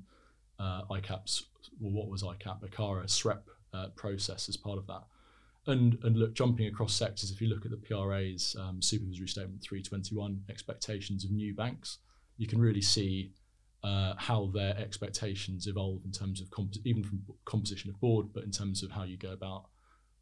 uh, 0.58 0.82
ICAAP's, 0.90 1.46
well, 1.80 1.92
what 1.92 2.08
was 2.08 2.22
ICAAP, 2.22 2.68
ICARA, 2.70 3.04
SREP 3.06 3.42
uh, 3.74 3.88
process 3.96 4.48
as 4.48 4.56
part 4.56 4.78
of 4.78 4.86
that. 4.86 5.02
And, 5.66 5.98
and 6.04 6.16
look, 6.16 6.34
jumping 6.34 6.66
across 6.66 6.94
sectors, 6.94 7.30
if 7.30 7.40
you 7.40 7.48
look 7.48 7.64
at 7.64 7.72
the 7.72 7.76
PRA's 7.76 8.54
um, 8.58 8.80
supervisory 8.80 9.28
statement 9.28 9.62
321 9.62 10.42
expectations 10.48 11.24
of 11.24 11.32
new 11.32 11.54
banks, 11.54 11.98
you 12.36 12.46
can 12.46 12.60
really 12.60 12.80
see 12.80 13.32
uh, 13.82 14.14
how 14.16 14.50
their 14.54 14.76
expectations 14.78 15.66
evolve 15.66 16.04
in 16.04 16.12
terms 16.12 16.40
of 16.40 16.50
comp- 16.50 16.76
even 16.84 17.02
from 17.02 17.22
composition 17.44 17.90
of 17.90 18.00
board, 18.00 18.26
but 18.32 18.44
in 18.44 18.50
terms 18.50 18.82
of 18.82 18.90
how 18.90 19.02
you 19.02 19.16
go 19.16 19.32
about 19.32 19.66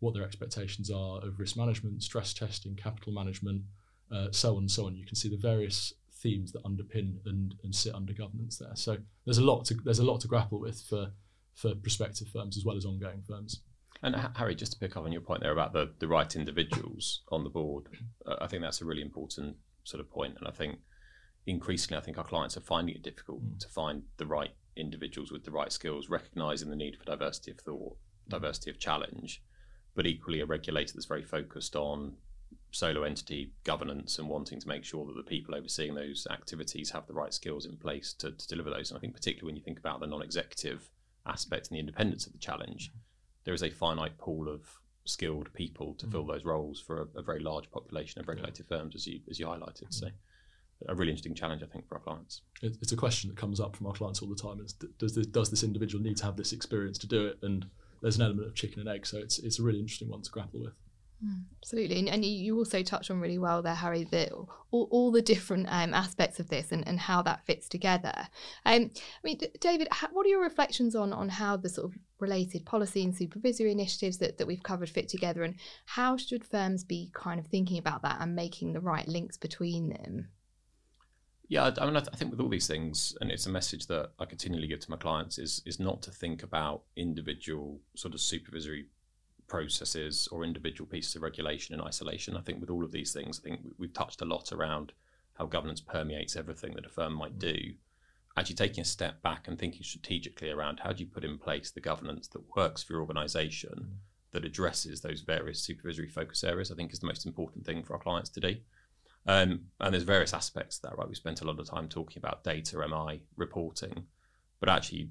what 0.01 0.15
their 0.15 0.25
expectations 0.25 0.91
are 0.91 1.19
of 1.25 1.39
risk 1.39 1.57
management, 1.57 2.03
stress 2.03 2.35
testing, 2.35 2.75
capital 2.75 3.13
management, 3.13 3.63
uh, 4.13 4.29
so 4.31 4.53
on 4.53 4.65
and 4.65 4.71
so 4.71 4.87
on. 4.87 4.97
You 4.97 5.05
can 5.05 5.15
see 5.15 5.29
the 5.29 5.37
various 5.37 5.93
themes 6.25 6.51
that 6.53 6.65
underpin 6.65 7.19
and, 7.27 7.55
and 7.63 7.73
sit 7.73 7.95
under 7.95 8.13
governance 8.13 8.59
there. 8.59 8.75
So 8.75 8.97
there's 9.25 9.39
a 9.39 9.45
lot 9.45 9.65
to 9.67 9.75
there's 9.85 10.01
a 10.01 10.05
lot 10.05 10.21
to 10.23 10.29
grapple 10.29 10.59
with 10.59 10.81
for 10.89 11.13
for 11.55 11.75
prospective 11.77 12.29
firms 12.29 12.57
as 12.57 12.65
well 12.65 12.77
as 12.77 12.85
ongoing 12.85 13.23
firms. 13.29 13.61
And 14.03 14.17
Harry, 14.35 14.57
just 14.57 14.73
to 14.73 14.79
pick 14.79 14.97
up 14.97 15.05
on 15.05 15.13
your 15.13 15.21
point 15.21 15.41
there 15.41 15.53
about 15.53 15.73
the, 15.73 15.93
the 15.99 16.09
right 16.09 16.35
individuals 16.35 17.23
on 17.31 17.45
the 17.45 17.49
board, 17.49 17.87
uh, 18.27 18.37
I 18.41 18.49
think 18.49 18.63
that's 18.63 18.83
a 18.83 18.85
really 18.85 19.03
important 19.03 19.57
sort 19.85 20.01
of 20.01 20.11
point. 20.11 20.37
And 20.39 20.49
I 20.49 20.51
think 20.51 20.81
increasingly, 21.47 21.97
I 21.97 22.05
think 22.05 22.19
our 22.19 22.25
clients 22.25 22.57
are 22.57 22.61
finding 22.61 22.97
it 22.97 23.03
difficult 23.03 23.43
mm. 23.43 23.59
to 23.61 23.69
find 23.69 24.03
the 24.17 24.27
right 24.27 24.51
individuals 24.77 25.31
with 25.31 25.45
the 25.45 25.53
right 25.53 25.73
skills, 25.73 26.11
recognizing 26.11 26.71
the 26.71 26.77
need 26.77 26.97
for 26.97 27.05
diversity 27.05 27.53
of 27.53 27.61
thought, 27.61 27.97
diversity 28.29 28.71
of 28.71 28.79
challenge, 28.79 29.43
but 29.95 30.07
equally 30.07 30.41
a 30.41 30.47
regulator 30.47 30.93
that's 30.95 31.07
very 31.07 31.25
focused 31.25 31.77
on 31.77 32.15
solo 32.75 33.05
entity 33.05 33.53
governance 33.63 34.19
and 34.19 34.29
wanting 34.29 34.61
to 34.61 34.69
make 34.69 34.85
sure 34.85 35.07
that 35.07 35.17
the 35.17 35.23
people 35.23 35.55
overseeing 35.55 35.95
those 35.95 36.27
activities 36.31 36.91
have 36.91 37.07
the 37.07 37.15
right 37.15 37.33
skills 37.33 37.67
in 37.67 37.77
place 37.77 38.13
to, 38.15 38.33
to 38.33 38.49
deliver 38.49 38.71
those. 38.71 38.91
And 38.91 38.99
I 38.99 39.01
think 39.01 39.15
particularly 39.15 39.53
when 39.53 39.57
you 39.57 39.63
think 39.63 39.79
about 39.79 40.01
the 40.01 40.07
non-executive 40.07 40.91
aspect 41.27 41.69
and 41.69 41.77
the 41.77 41.81
independence 41.81 42.27
of 42.27 42.33
the 42.33 42.39
challenge, 42.39 42.93
there 43.45 43.55
is 43.55 43.63
a 43.63 43.71
finite 43.71 44.19
pool 44.19 44.49
of 44.49 44.63
skilled 45.05 45.53
people 45.55 45.95
to 45.95 46.07
mm. 46.07 46.13
fill 46.13 46.27
those 46.27 46.45
roles 46.45 46.81
for 46.81 47.03
a, 47.03 47.19
a, 47.19 47.23
very 47.23 47.41
large 47.41 47.71
population 47.71 48.21
of 48.21 48.29
regulated 48.29 48.67
yeah. 48.69 48.77
firms, 48.77 48.95
as 48.95 49.07
you 49.07 49.21
as 49.31 49.39
you 49.39 49.47
highlighted. 49.47 49.87
So, 49.91 50.09
a 50.89 50.95
really 50.95 51.11
interesting 51.11 51.35
challenge, 51.35 51.63
I 51.63 51.67
think, 51.67 51.87
for 51.87 51.95
our 51.97 52.01
clients. 52.01 52.43
It's 52.63 52.93
a 52.93 52.97
question 52.97 53.31
that 53.31 53.37
comes 53.37 53.61
up 53.61 53.77
from 53.77 53.87
our 53.87 53.93
clients 53.93 54.23
all 54.23 54.29
the 54.29 54.35
time: 54.35 54.61
is 54.65 54.73
does 54.99 55.15
this, 55.15 55.27
does 55.27 55.51
this 55.51 55.63
individual 55.63 56.03
need 56.03 56.17
to 56.19 56.25
have 56.25 56.37
this 56.37 56.53
experience 56.53 56.99
to 56.99 57.07
do 57.07 57.27
it? 57.27 57.39
And 57.43 57.67
there's 58.03 58.17
an 58.17 58.23
element 58.23 58.49
of 58.49 58.55
chicken 58.55 58.81
and 58.81 58.89
egg, 58.89 59.07
so 59.07 59.19
it's 59.19 59.39
it's 59.39 59.59
a 59.59 59.63
really 59.63 59.81
interesting 59.81 60.09
one 60.09 60.23
to 60.23 60.31
grapple 60.31 60.61
with. 60.61 60.75
Absolutely. 61.63 61.99
And, 62.01 62.09
and, 62.09 62.25
you 62.25 62.57
also 62.59 62.83
touched 62.83 63.11
on 63.11 63.21
really 63.21 63.39
well 63.39 63.63
there, 63.63 63.75
Harry, 63.75 64.05
that 64.05 64.31
all, 64.33 64.89
all 64.91 65.11
the 65.11 65.23
different 65.23 65.67
um, 65.71 65.95
aspects 65.95 66.39
of 66.39 66.51
this 66.51 66.73
and, 66.73 66.87
and 66.87 67.01
how 67.01 67.23
that 67.23 67.47
fits 67.47 67.69
together. 67.69 68.13
Um, 68.67 68.91
I 68.95 69.21
mean, 69.23 69.41
David, 69.61 69.89
what 70.13 70.27
are 70.27 70.29
your 70.29 70.43
reflections 70.43 70.95
on, 70.95 71.13
on 71.13 71.29
how 71.31 71.57
the 71.57 71.69
sort 71.69 71.91
of 71.91 71.99
related 72.19 72.67
policy 72.67 73.03
and 73.05 73.17
supervisory 73.17 73.73
initiatives 73.73 74.19
that, 74.19 74.39
that 74.39 74.47
we've 74.47 74.63
covered 74.63 74.91
fit 74.91 75.09
together 75.09 75.43
and 75.43 75.55
how 75.87 76.17
should 76.17 76.45
firms 76.45 76.85
be 76.85 77.11
kind 77.15 77.41
of 77.41 77.47
thinking 77.47 77.79
about 77.79 78.03
that 78.03 78.19
and 78.21 78.35
making 78.35 78.73
the 78.73 78.81
right 78.81 79.09
links 79.09 79.37
between 79.37 79.89
them? 79.89 80.29
Yeah, 81.49 81.71
I 81.79 81.85
mean, 81.85 81.97
I, 81.97 82.01
th- 82.01 82.11
I 82.13 82.17
think 82.17 82.31
with 82.31 82.41
all 82.41 82.49
these 82.49 82.67
things, 82.67 83.15
and 83.21 83.31
it's 83.31 83.47
a 83.47 83.51
message 83.51 83.87
that 83.89 84.13
I 84.19 84.25
continually 84.25 84.67
give 84.67 84.81
to 84.81 84.91
my 84.91 84.97
clients, 84.97 85.39
is 85.39 85.61
is 85.67 85.79
not 85.79 86.01
to 86.03 86.11
think 86.11 86.43
about 86.43 86.85
individual 86.97 87.81
sort 87.95 88.15
of 88.15 88.21
supervisory 88.21 88.87
processes 89.47 90.29
or 90.31 90.45
individual 90.45 90.89
pieces 90.89 91.17
of 91.17 91.23
regulation 91.23 91.75
in 91.75 91.81
isolation. 91.81 92.37
I 92.37 92.41
think 92.41 92.61
with 92.61 92.71
all 92.71 92.85
of 92.85 92.93
these 92.93 93.13
things, 93.13 93.41
I 93.41 93.49
think 93.49 93.61
we've 93.79 93.93
touched 93.93 94.21
a 94.21 94.27
lot 94.27 94.53
around 94.53 94.93
how 95.35 95.47
governance 95.47 95.81
permeates 95.81 96.37
everything 96.37 96.75
that 96.75 96.87
a 96.87 96.89
firm 96.89 97.15
might 97.15 97.39
do. 97.39 97.75
Actually, 98.37 98.57
taking 98.57 98.83
a 98.83 98.85
step 98.85 99.23
back 99.23 99.47
and 99.47 99.59
thinking 99.59 99.83
strategically 99.83 100.51
around 100.51 100.81
how 100.81 100.93
do 100.93 101.03
you 101.03 101.07
put 101.07 101.25
in 101.25 101.39
place 101.39 101.71
the 101.71 101.81
governance 101.81 102.29
that 102.29 102.57
works 102.57 102.83
for 102.83 102.95
your 102.95 103.03
organization 103.03 103.99
that 104.33 104.45
addresses 104.45 105.01
those 105.01 105.21
various 105.21 105.61
supervisory 105.61 106.09
focus 106.09 106.43
areas, 106.43 106.73
I 106.73 106.75
think 106.75 106.93
is 106.93 106.99
the 106.99 107.07
most 107.07 107.25
important 107.25 107.65
thing 107.65 107.85
for 107.85 107.95
our 107.95 108.01
clients 108.01 108.31
to 108.31 108.41
do. 108.41 108.57
Um, 109.27 109.61
and 109.81 109.95
there's 109.95 110.03
various 110.03 110.35
aspects 110.35 110.79
to 110.79 110.83
that, 110.89 110.99
right? 110.99 111.09
We 111.09 111.15
spent 111.15 111.41
a 111.41 111.45
lot 111.45 111.61
of 111.61 111.71
time 111.71 111.89
talking 111.89 112.19
about 112.19 112.45
data, 112.45 112.77
MI, 112.77 113.23
reporting, 113.37 114.05
but 114.61 114.69
actually, 114.69 115.11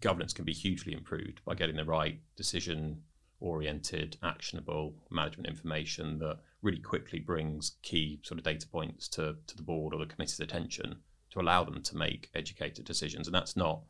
governance 0.00 0.32
can 0.32 0.44
be 0.44 0.52
hugely 0.52 0.92
improved 0.92 1.44
by 1.44 1.54
getting 1.54 1.76
the 1.76 1.84
right 1.84 2.20
decision 2.36 3.02
oriented, 3.44 4.16
actionable 4.22 4.94
management 5.10 5.46
information 5.46 6.18
that 6.18 6.38
really 6.62 6.80
quickly 6.80 7.20
brings 7.20 7.76
key 7.82 8.18
sort 8.22 8.38
of 8.38 8.44
data 8.44 8.66
points 8.66 9.06
to, 9.06 9.36
to 9.46 9.56
the 9.56 9.62
board 9.62 9.92
or 9.92 10.00
the 10.00 10.12
committee's 10.12 10.40
attention 10.40 10.96
to 11.30 11.40
allow 11.40 11.62
them 11.62 11.82
to 11.82 11.96
make 11.96 12.30
educated 12.34 12.86
decisions. 12.86 13.28
And 13.28 13.34
that's 13.34 13.54
not 13.54 13.82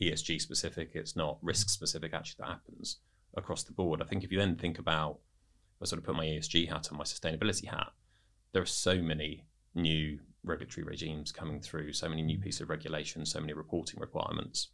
ESG 0.00 0.40
specific, 0.40 0.92
it's 0.94 1.14
not 1.14 1.38
risk 1.42 1.68
specific, 1.68 2.14
actually, 2.14 2.38
that 2.40 2.52
happens 2.52 2.98
across 3.36 3.62
the 3.62 3.72
board. 3.72 4.00
I 4.00 4.06
think 4.06 4.24
if 4.24 4.32
you 4.32 4.38
then 4.38 4.56
think 4.56 4.78
about, 4.78 5.18
I 5.80 5.84
sort 5.84 5.98
of 5.98 6.06
put 6.06 6.16
my 6.16 6.24
ESG 6.24 6.68
hat 6.68 6.88
on, 6.90 6.96
my 6.96 7.04
sustainability 7.04 7.66
hat, 7.68 7.92
there 8.52 8.62
are 8.62 8.66
so 8.66 8.96
many 8.96 9.44
new 9.74 10.18
regulatory 10.42 10.84
regimes 10.84 11.32
coming 11.32 11.60
through, 11.60 11.92
so 11.92 12.08
many 12.08 12.22
new 12.22 12.38
pieces 12.38 12.62
of 12.62 12.70
regulation, 12.70 13.26
so 13.26 13.40
many 13.40 13.52
reporting 13.52 14.00
requirements. 14.00 14.68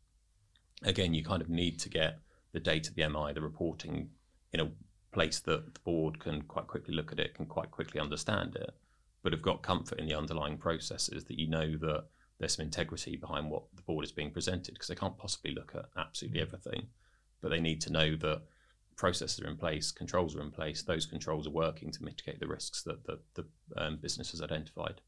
Again, 0.85 1.13
you 1.13 1.25
kind 1.25 1.43
of 1.43 1.49
need 1.49 1.81
to 1.81 1.89
get 1.89 2.21
the 2.53 2.61
data, 2.61 2.93
the 2.95 3.09
MI, 3.09 3.33
the 3.33 3.41
reporting 3.41 4.11
in 4.53 4.61
a 4.61 4.71
place 5.13 5.41
that 5.41 5.75
the 5.75 5.81
board 5.81 6.19
can 6.21 6.43
quite 6.43 6.67
quickly 6.67 6.95
look 6.95 7.13
at 7.13 7.21
it, 7.21 7.35
can 7.35 7.47
quite 7.47 7.71
quickly 7.71 8.01
understand 8.01 8.57
it, 8.57 8.71
but 9.23 9.33
have 9.33 9.43
got 9.43 9.63
comfort 9.63 9.99
in 9.99 10.07
the 10.07 10.15
underlying 10.15 10.57
processes 10.57 11.25
that 11.25 11.39
you 11.39 11.49
know 11.49 11.77
that 11.79 12.05
there's 12.39 12.55
some 12.57 12.65
integrity 12.65 13.17
behind 13.17 13.51
what 13.51 13.65
the 13.75 13.83
board 13.83 14.05
is 14.05 14.13
being 14.13 14.31
presented 14.31 14.75
because 14.75 14.89
they 14.89 14.95
can't 14.95 15.19
possibly 15.19 15.53
look 15.53 15.73
at 15.75 15.87
absolutely 15.97 16.41
everything, 16.41 16.87
but 17.41 17.51
they 17.51 17.61
need 17.61 17.81
to 17.81 17.93
know 17.93 18.17
that 18.17 18.43
processes 18.97 19.41
are 19.41 19.49
in 19.49 19.57
place, 19.57 19.91
controls 19.91 20.37
are 20.37 20.43
in 20.43 20.51
place, 20.51 20.83
those 20.83 21.07
controls 21.07 21.47
are 21.47 21.51
working 21.51 21.91
to 21.91 22.05
mitigate 22.05 22.39
the 22.41 22.47
risks 22.47 22.83
that 22.83 23.05
the, 23.07 23.19
the 23.35 23.45
um, 23.77 23.97
business 23.97 24.31
has 24.31 24.43
identified 24.43 25.01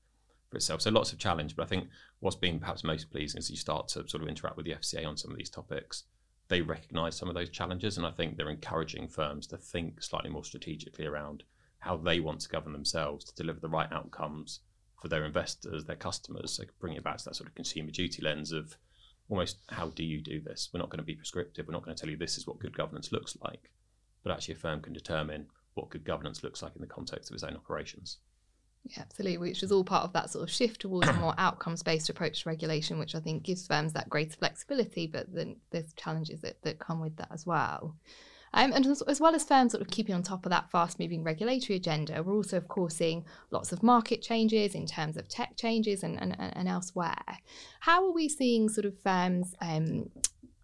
for 0.48 0.56
itself. 0.56 0.80
So 0.80 0.90
lots 0.90 1.12
of 1.12 1.18
challenge, 1.18 1.54
but 1.54 1.64
I 1.64 1.66
think 1.66 1.88
what's 2.18 2.36
been 2.36 2.58
perhaps 2.58 2.82
most 2.82 3.10
pleasing 3.10 3.38
is 3.38 3.50
you 3.50 3.56
start 3.56 3.88
to 3.88 4.08
sort 4.08 4.22
of 4.22 4.28
interact 4.28 4.56
with 4.56 4.66
the 4.66 4.72
FCA 4.72 5.06
on 5.06 5.16
some 5.16 5.30
of 5.30 5.36
these 5.36 5.50
topics 5.50 6.04
they 6.50 6.60
recognise 6.60 7.16
some 7.16 7.28
of 7.28 7.34
those 7.34 7.48
challenges, 7.48 7.96
and 7.96 8.04
I 8.04 8.10
think 8.10 8.36
they're 8.36 8.50
encouraging 8.50 9.08
firms 9.08 9.46
to 9.46 9.56
think 9.56 10.02
slightly 10.02 10.30
more 10.30 10.44
strategically 10.44 11.06
around 11.06 11.44
how 11.78 11.96
they 11.96 12.18
want 12.20 12.40
to 12.40 12.48
govern 12.48 12.72
themselves 12.72 13.24
to 13.24 13.34
deliver 13.34 13.60
the 13.60 13.68
right 13.68 13.90
outcomes 13.92 14.60
for 15.00 15.08
their 15.08 15.24
investors, 15.24 15.84
their 15.84 15.96
customers. 15.96 16.52
So 16.52 16.64
bring 16.80 16.94
it 16.94 17.04
back 17.04 17.18
to 17.18 17.24
that 17.24 17.36
sort 17.36 17.48
of 17.48 17.54
consumer 17.54 17.92
duty 17.92 18.20
lens 18.20 18.52
of 18.52 18.76
almost 19.28 19.58
how 19.68 19.90
do 19.90 20.04
you 20.04 20.20
do 20.20 20.40
this? 20.40 20.68
We're 20.74 20.80
not 20.80 20.90
going 20.90 20.98
to 20.98 21.04
be 21.04 21.14
prescriptive. 21.14 21.66
We're 21.66 21.72
not 21.72 21.84
going 21.84 21.96
to 21.96 22.00
tell 22.00 22.10
you 22.10 22.16
this 22.16 22.36
is 22.36 22.46
what 22.46 22.58
good 22.58 22.76
governance 22.76 23.12
looks 23.12 23.38
like, 23.42 23.70
but 24.24 24.32
actually 24.32 24.54
a 24.54 24.58
firm 24.58 24.82
can 24.82 24.92
determine 24.92 25.46
what 25.74 25.88
good 25.88 26.04
governance 26.04 26.42
looks 26.42 26.62
like 26.62 26.74
in 26.74 26.82
the 26.82 26.86
context 26.88 27.30
of 27.30 27.34
its 27.34 27.44
own 27.44 27.54
operations. 27.54 28.18
Yeah, 28.84 29.02
absolutely, 29.02 29.38
which 29.38 29.62
is 29.62 29.70
all 29.70 29.84
part 29.84 30.04
of 30.04 30.12
that 30.14 30.30
sort 30.30 30.42
of 30.42 30.50
shift 30.50 30.80
towards 30.80 31.08
a 31.08 31.12
more 31.14 31.34
outcomes 31.38 31.82
based 31.82 32.08
approach 32.08 32.42
to 32.42 32.48
regulation, 32.48 32.98
which 32.98 33.14
I 33.14 33.20
think 33.20 33.42
gives 33.42 33.66
firms 33.66 33.92
that 33.92 34.08
greater 34.08 34.36
flexibility, 34.36 35.06
but 35.06 35.32
then 35.32 35.56
there's 35.70 35.92
challenges 35.94 36.40
that, 36.40 36.60
that 36.62 36.78
come 36.78 37.00
with 37.00 37.16
that 37.16 37.28
as 37.30 37.46
well. 37.46 37.94
Um, 38.52 38.72
and 38.72 38.84
as, 38.86 39.02
as, 39.02 39.20
well 39.20 39.34
as 39.34 39.44
firms 39.44 39.72
sort 39.72 39.80
of 39.80 39.88
keeping 39.88 40.14
on 40.14 40.24
top 40.24 40.44
of 40.44 40.50
that 40.50 40.70
fast 40.70 40.98
moving 40.98 41.22
regulatory 41.22 41.76
agenda, 41.76 42.20
we're 42.22 42.34
also, 42.34 42.56
of 42.56 42.66
course, 42.66 42.96
seeing 42.96 43.24
lots 43.50 43.70
of 43.70 43.82
market 43.82 44.22
changes 44.22 44.74
in 44.74 44.86
terms 44.86 45.16
of 45.16 45.28
tech 45.28 45.56
changes 45.56 46.02
and, 46.02 46.20
and, 46.20 46.36
and 46.38 46.66
elsewhere. 46.66 47.22
How 47.80 48.04
are 48.04 48.12
we 48.12 48.28
seeing 48.28 48.68
sort 48.68 48.86
of 48.86 48.98
firms 48.98 49.54
um, 49.60 50.10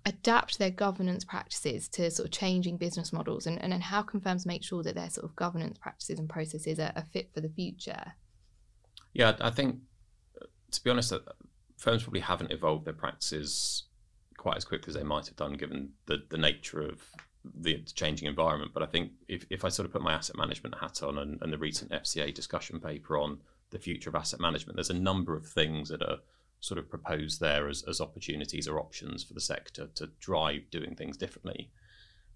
adapt 0.07 0.59
their 0.59 0.71
governance 0.71 1.25
practices 1.25 1.89
to 1.89 2.11
sort 2.11 2.27
of 2.27 2.33
changing 2.33 2.77
business 2.77 3.13
models 3.13 3.47
and, 3.47 3.61
and, 3.61 3.75
and 3.75 3.83
how 3.83 4.01
can 4.01 4.21
firms 4.21 4.47
make 4.47 4.63
sure 4.63 4.83
that 4.83 4.95
their 4.95 5.11
sort 5.11 5.25
of 5.25 5.35
governance 5.35 5.79
practices 5.79 6.19
and 6.19 6.29
processes 6.29 6.79
are, 6.79 6.93
are 6.95 7.05
fit 7.13 7.29
for 7.35 7.41
the 7.41 7.49
future? 7.49 8.13
Yeah 9.13 9.37
i 9.41 9.51
think 9.51 9.81
to 10.71 10.85
be 10.85 10.91
honest 10.91 11.13
uh, 11.13 11.19
firms 11.77 12.05
probably 12.05 12.21
haven't 12.21 12.53
evolved 12.53 12.85
their 12.85 12.95
practices 12.95 13.85
quite 14.37 14.57
as 14.57 14.65
quickly 14.65 14.91
as 14.91 14.95
they 14.95 15.03
might 15.03 15.27
have 15.27 15.37
done 15.37 15.55
given 15.55 15.91
the, 16.07 16.23
the 16.29 16.39
nature 16.39 16.81
of 16.81 17.03
the 17.55 17.79
changing 17.95 18.29
environment. 18.29 18.73
But 18.73 18.85
i 18.85 18.87
think 18.87 19.11
if, 19.29 19.45
if 19.51 19.65
i 19.65 19.69
sort 19.69 19.87
of 19.87 19.93
put 19.93 20.03
my 20.03 20.13
asset 20.13 20.37
management 20.37 20.77
hat 20.81 21.03
on 21.03 21.19
and, 21.19 21.43
and 21.43 21.53
the 21.53 21.59
recent 21.59 21.91
fca 21.91 22.33
discussion 22.33 22.79
paper 22.79 23.19
on 23.19 23.39
the 23.71 23.79
future 23.79 24.09
of 24.11 24.15
asset 24.15 24.39
management 24.39 24.77
there's 24.77 24.91
a 24.91 24.95
number 24.95 25.35
of 25.35 25.47
things 25.47 25.89
that 25.89 26.03
are 26.03 26.19
sort 26.67 26.79
of 26.79 26.91
proposed 26.91 27.39
there 27.41 27.69
as, 27.69 27.85
as 27.89 28.01
opportunities 28.01 28.67
or 28.69 28.81
options 28.81 29.23
for 29.25 29.35
the 29.35 29.41
sector 29.41 29.85
to 29.95 30.07
drive 30.21 30.63
doing 30.71 30.95
things 30.97 31.17
differently. 31.17 31.71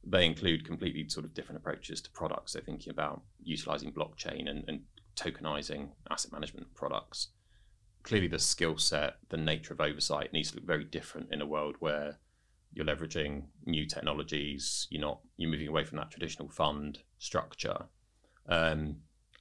They 0.04 0.24
include 0.24 0.64
completely 0.64 1.08
sort 1.08 1.26
of 1.26 1.34
different 1.34 1.60
approaches 1.60 2.00
to 2.02 2.10
products. 2.10 2.52
They're 2.52 2.62
thinking 2.62 2.92
about 2.92 3.22
utilizing 3.42 3.92
blockchain 3.92 4.48
and, 4.48 4.64
and 4.68 4.80
tokenizing 5.16 5.90
asset 6.10 6.32
management 6.32 6.68
products. 6.74 7.28
clearly 8.02 8.28
the 8.28 8.38
skill 8.38 8.78
set, 8.78 9.16
the 9.28 9.36
nature 9.36 9.74
of 9.74 9.80
oversight 9.80 10.32
needs 10.32 10.50
to 10.50 10.56
look 10.56 10.66
very 10.66 10.84
different 10.84 11.28
in 11.32 11.40
a 11.42 11.46
world 11.46 11.76
where 11.80 12.18
you're 12.72 12.86
leveraging 12.86 13.44
new 13.66 13.86
technologies. 13.86 14.86
You're 14.90 15.02
not 15.02 15.20
you're 15.36 15.50
moving 15.50 15.68
away 15.68 15.84
from 15.84 15.98
that 15.98 16.10
traditional 16.10 16.48
fund 16.48 16.98
structure, 17.18 17.86
um, 18.48 18.96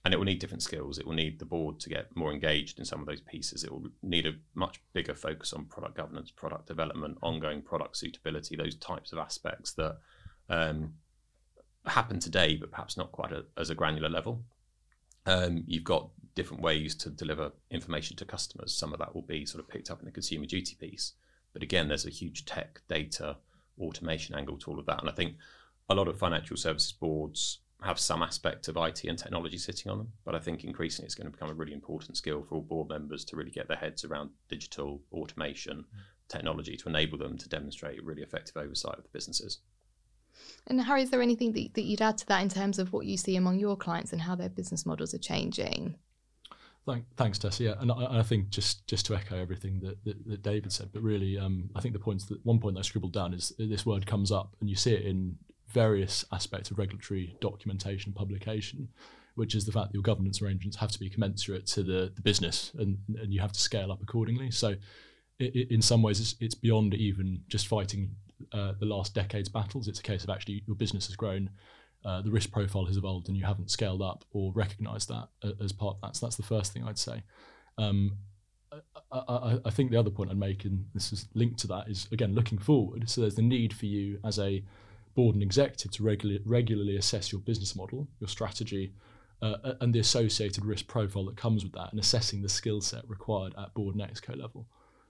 and 0.05 0.13
it 0.13 0.17
will 0.17 0.25
need 0.25 0.39
different 0.39 0.63
skills. 0.63 0.97
It 0.97 1.05
will 1.05 1.13
need 1.13 1.39
the 1.39 1.45
board 1.45 1.79
to 1.81 1.89
get 1.89 2.15
more 2.15 2.31
engaged 2.31 2.79
in 2.79 2.85
some 2.85 3.01
of 3.01 3.05
those 3.05 3.21
pieces. 3.21 3.63
It 3.63 3.71
will 3.71 3.89
need 4.01 4.25
a 4.25 4.33
much 4.55 4.81
bigger 4.93 5.13
focus 5.13 5.51
on 5.51 5.65
product 5.65 5.97
governance, 5.97 6.31
product 6.31 6.67
development, 6.67 7.17
ongoing 7.21 7.61
product 7.61 7.97
suitability, 7.97 8.55
those 8.55 8.75
types 8.75 9.11
of 9.11 9.19
aspects 9.19 9.73
that 9.73 9.97
um, 10.49 10.93
happen 11.85 12.19
today, 12.19 12.55
but 12.55 12.71
perhaps 12.71 12.95
not 12.95 13.11
quite 13.11 13.33
a, 13.33 13.45
as 13.57 13.69
a 13.69 13.75
granular 13.75 14.09
level. 14.09 14.43
Um, 15.25 15.63
you've 15.67 15.83
got 15.83 16.09
different 16.33 16.63
ways 16.63 16.95
to 16.95 17.09
deliver 17.09 17.51
information 17.69 18.15
to 18.17 18.25
customers. 18.25 18.73
Some 18.73 18.93
of 18.93 18.99
that 18.99 19.13
will 19.13 19.23
be 19.23 19.45
sort 19.45 19.63
of 19.63 19.69
picked 19.69 19.91
up 19.91 19.99
in 19.99 20.05
the 20.05 20.11
consumer 20.11 20.45
duty 20.45 20.77
piece. 20.79 21.13
But 21.51 21.63
again, 21.63 21.89
there's 21.89 22.05
a 22.05 22.11
huge 22.11 22.45
tech, 22.45 22.81
data, 22.87 23.37
automation 23.79 24.35
angle 24.35 24.57
to 24.59 24.71
all 24.71 24.79
of 24.79 24.85
that. 24.85 25.01
And 25.01 25.09
I 25.09 25.13
think 25.13 25.35
a 25.89 25.95
lot 25.95 26.07
of 26.07 26.17
financial 26.17 26.55
services 26.55 26.93
boards 26.93 27.59
have 27.81 27.99
some 27.99 28.21
aspect 28.21 28.67
of 28.67 28.77
IT 28.77 29.05
and 29.05 29.17
technology 29.17 29.57
sitting 29.57 29.91
on 29.91 29.97
them. 29.97 30.11
But 30.25 30.35
I 30.35 30.39
think 30.39 30.63
increasingly 30.63 31.05
it's 31.05 31.15
going 31.15 31.27
to 31.27 31.31
become 31.31 31.49
a 31.49 31.53
really 31.53 31.73
important 31.73 32.17
skill 32.17 32.43
for 32.43 32.55
all 32.55 32.61
board 32.61 32.89
members 32.89 33.23
to 33.25 33.35
really 33.35 33.51
get 33.51 33.67
their 33.67 33.77
heads 33.77 34.03
around 34.03 34.31
digital 34.49 35.01
automation, 35.13 35.77
mm. 35.77 35.99
technology 36.27 36.75
to 36.75 36.89
enable 36.89 37.17
them 37.17 37.37
to 37.37 37.47
demonstrate 37.47 38.03
really 38.03 38.21
effective 38.21 38.57
oversight 38.57 38.97
of 38.97 39.03
the 39.03 39.09
businesses. 39.13 39.59
And 40.67 40.81
Harry, 40.81 41.03
is 41.03 41.09
there 41.09 41.21
anything 41.21 41.53
that, 41.53 41.73
that 41.73 41.83
you'd 41.83 42.01
add 42.01 42.17
to 42.19 42.27
that 42.27 42.41
in 42.41 42.49
terms 42.49 42.79
of 42.79 42.93
what 42.93 43.05
you 43.05 43.17
see 43.17 43.35
among 43.35 43.59
your 43.59 43.77
clients 43.77 44.13
and 44.13 44.21
how 44.21 44.35
their 44.35 44.49
business 44.49 44.85
models 44.85 45.13
are 45.13 45.19
changing? 45.19 45.95
Thank, 46.85 47.05
thanks, 47.17 47.37
Tessa. 47.37 47.63
Yeah, 47.63 47.73
and 47.79 47.91
I, 47.91 48.19
I, 48.19 48.23
think 48.23 48.49
just 48.49 48.87
just 48.87 49.05
to 49.07 49.15
echo 49.15 49.37
everything 49.37 49.79
that, 49.81 50.03
that, 50.05 50.27
that 50.27 50.41
David 50.41 50.71
said, 50.71 50.89
but 50.91 51.03
really, 51.03 51.37
um, 51.37 51.69
I 51.75 51.81
think 51.81 51.93
the 51.93 51.99
points 51.99 52.25
that 52.25 52.43
one 52.45 52.57
point 52.57 52.75
that 52.75 52.79
I 52.79 52.83
scribbled 52.83 53.13
down 53.13 53.33
is 53.33 53.53
this 53.59 53.85
word 53.85 54.07
comes 54.07 54.31
up, 54.31 54.55
and 54.59 54.69
you 54.69 54.75
see 54.75 54.93
it 54.93 55.05
in 55.05 55.35
various 55.71 56.25
aspects 56.31 56.71
of 56.71 56.77
regulatory 56.77 57.35
documentation 57.41 58.09
and 58.09 58.15
publication, 58.15 58.89
which 59.35 59.55
is 59.55 59.65
the 59.65 59.71
fact 59.71 59.89
that 59.89 59.93
your 59.93 60.03
governance 60.03 60.41
arrangements 60.41 60.77
have 60.77 60.91
to 60.91 60.99
be 60.99 61.09
commensurate 61.09 61.65
to 61.67 61.83
the, 61.83 62.11
the 62.15 62.21
business, 62.21 62.71
and, 62.77 62.97
and 63.21 63.33
you 63.33 63.39
have 63.39 63.53
to 63.53 63.59
scale 63.59 63.91
up 63.91 64.01
accordingly. 64.01 64.51
So, 64.51 64.75
it, 65.39 65.55
it, 65.55 65.71
in 65.71 65.81
some 65.81 66.01
ways, 66.01 66.19
it's, 66.19 66.35
it's 66.39 66.55
beyond 66.55 66.93
even 66.95 67.41
just 67.47 67.67
fighting 67.67 68.15
uh, 68.51 68.73
the 68.79 68.85
last 68.85 69.13
decade's 69.13 69.49
battles. 69.49 69.87
It's 69.87 69.99
a 69.99 70.03
case 70.03 70.23
of 70.23 70.29
actually 70.29 70.63
your 70.67 70.75
business 70.75 71.07
has 71.07 71.15
grown, 71.15 71.49
uh, 72.05 72.21
the 72.21 72.31
risk 72.31 72.51
profile 72.51 72.85
has 72.85 72.97
evolved, 72.97 73.27
and 73.27 73.37
you 73.37 73.45
haven't 73.45 73.71
scaled 73.71 74.01
up 74.01 74.25
or 74.31 74.51
recognised 74.53 75.09
that 75.09 75.29
uh, 75.43 75.51
as 75.63 75.71
part 75.71 75.95
of 75.95 76.01
that. 76.01 76.15
So 76.15 76.25
that's 76.25 76.35
the 76.35 76.43
first 76.43 76.73
thing 76.73 76.83
I'd 76.83 76.97
say. 76.97 77.23
Um, 77.77 78.17
I, 79.11 79.17
I, 79.27 79.57
I, 79.65 79.69
think 79.71 79.91
the 79.91 79.97
other 79.97 80.09
point 80.09 80.29
I'd 80.29 80.37
make, 80.37 80.65
and 80.65 80.85
this 80.93 81.11
is 81.11 81.27
linked 81.33 81.59
to 81.61 81.67
that, 81.67 81.89
is 81.89 82.07
again 82.11 82.35
looking 82.35 82.57
forward. 82.57 83.09
So 83.09 83.21
there's 83.21 83.35
the 83.35 83.41
need 83.41 83.73
for 83.73 83.85
you 83.85 84.19
as 84.23 84.37
a 84.39 84.63
board 85.19 85.35
and 85.35 85.43
executive 85.43 85.91
to 85.91 86.01
regularly 86.01 86.41
regularly 86.45 86.95
assess 86.95 87.29
your 87.29 87.41
business 87.41 87.75
model, 87.75 88.07
your 88.21 88.29
strategy, 88.29 88.93
uh, 89.41 89.73
and 89.81 89.93
the 89.93 89.99
associated 89.99 90.63
risk 90.63 90.87
profile 90.87 91.25
that 91.25 91.35
comes 91.35 91.61
with 91.61 91.73
that, 91.73 91.91
and 91.91 91.99
assessing 91.99 92.41
the 92.41 92.47
skill 92.47 92.79
set 92.79 93.03
required 93.09 93.53
at 93.61 93.73
board 93.73 93.95
and 93.95 94.03
exco 94.09 94.33
level. 94.39 94.65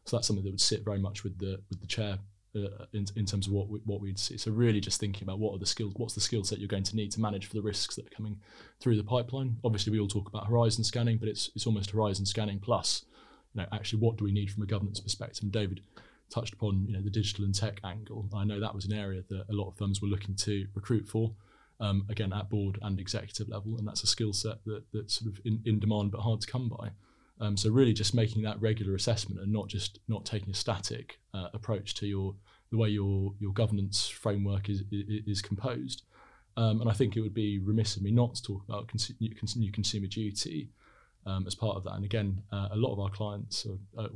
So 0.05 0.17
that's 0.17 0.25
something 0.25 0.43
that 0.43 0.49
would 0.49 0.69
sit 0.71 0.83
very 0.83 0.97
much 0.97 1.23
with 1.23 1.37
the 1.37 1.61
with 1.69 1.79
the 1.79 1.85
chair 1.85 2.17
uh, 2.55 2.85
in, 2.93 3.05
in 3.15 3.25
terms 3.27 3.45
of 3.45 3.53
what 3.53 3.69
we, 3.69 3.79
what 3.85 4.01
we'd 4.01 4.17
see. 4.17 4.35
So 4.37 4.49
really, 4.49 4.81
just 4.81 4.99
thinking 4.99 5.21
about 5.27 5.37
what 5.37 5.53
are 5.53 5.59
the 5.59 5.67
skills, 5.67 5.93
what's 5.97 6.15
the 6.15 6.21
skill 6.21 6.43
set 6.43 6.57
you're 6.57 6.75
going 6.75 6.89
to 6.91 6.95
need 6.95 7.11
to 7.11 7.21
manage 7.21 7.45
for 7.45 7.53
the 7.53 7.61
risks 7.61 7.95
that 7.95 8.07
are 8.07 8.15
coming 8.17 8.39
through 8.79 8.97
the 8.97 9.03
pipeline. 9.03 9.57
Obviously, 9.63 9.91
we 9.91 9.99
all 9.99 10.07
talk 10.07 10.27
about 10.27 10.47
horizon 10.47 10.83
scanning, 10.83 11.19
but 11.19 11.29
it's 11.29 11.51
it's 11.55 11.67
almost 11.67 11.91
horizon 11.91 12.25
scanning 12.25 12.57
plus, 12.57 13.05
you 13.53 13.61
know, 13.61 13.67
actually 13.71 13.99
what 13.99 14.17
do 14.17 14.23
we 14.23 14.31
need 14.31 14.49
from 14.49 14.63
a 14.63 14.65
governance 14.65 14.99
perspective? 14.99 15.43
And 15.43 15.51
David 15.51 15.81
touched 16.29 16.53
upon 16.53 16.85
you 16.87 16.93
know 16.93 17.01
the 17.01 17.09
digital 17.09 17.45
and 17.45 17.55
tech 17.55 17.79
angle. 17.83 18.29
I 18.33 18.43
know 18.43 18.59
that 18.59 18.75
was 18.75 18.85
an 18.85 18.93
area 18.93 19.23
that 19.29 19.45
a 19.49 19.53
lot 19.53 19.69
of 19.69 19.77
firms 19.77 20.01
were 20.01 20.07
looking 20.07 20.35
to 20.35 20.67
recruit 20.73 21.07
for. 21.07 21.33
Um, 21.81 22.05
again, 22.09 22.33
at 22.33 22.49
board 22.49 22.77
and 22.81 22.99
executive 22.99 23.47
level, 23.47 23.77
and 23.77 23.87
that's 23.87 24.03
a 24.03 24.07
skill 24.07 24.33
set 24.33 24.57
that, 24.65 24.83
that's 24.91 25.13
sort 25.13 25.31
of 25.31 25.39
in, 25.45 25.61
in 25.65 25.79
demand 25.79 26.11
but 26.11 26.19
hard 26.19 26.41
to 26.41 26.47
come 26.47 26.67
by. 26.67 26.89
Um, 27.39 27.55
so 27.55 27.69
really, 27.69 27.93
just 27.93 28.13
making 28.13 28.41
that 28.43 28.59
regular 28.59 28.95
assessment 28.95 29.39
and 29.39 29.51
not 29.51 29.69
just 29.69 29.99
not 30.09 30.25
taking 30.25 30.49
a 30.49 30.53
static 30.53 31.19
uh, 31.33 31.47
approach 31.53 31.95
to 31.95 32.05
your 32.05 32.35
the 32.71 32.77
way 32.77 32.89
your 32.89 33.33
your 33.39 33.53
governance 33.53 34.07
framework 34.07 34.69
is 34.69 34.83
is, 34.91 35.23
is 35.25 35.41
composed. 35.41 36.03
Um, 36.57 36.81
and 36.81 36.89
I 36.89 36.93
think 36.93 37.15
it 37.15 37.21
would 37.21 37.33
be 37.33 37.59
remiss 37.59 37.95
of 37.95 38.01
me 38.01 38.11
not 38.11 38.35
to 38.35 38.43
talk 38.43 38.63
about 38.67 38.89
cons- 38.89 39.13
new 39.55 39.71
consumer 39.71 40.07
duty 40.07 40.69
um, 41.25 41.45
as 41.47 41.55
part 41.55 41.77
of 41.77 41.83
that. 41.85 41.93
And 41.93 42.03
again, 42.03 42.41
uh, 42.51 42.69
a 42.71 42.75
lot 42.75 42.91
of 42.91 42.99
our 42.99 43.09
clients, 43.09 43.65
are, 43.65 44.03
uh, 44.03 44.07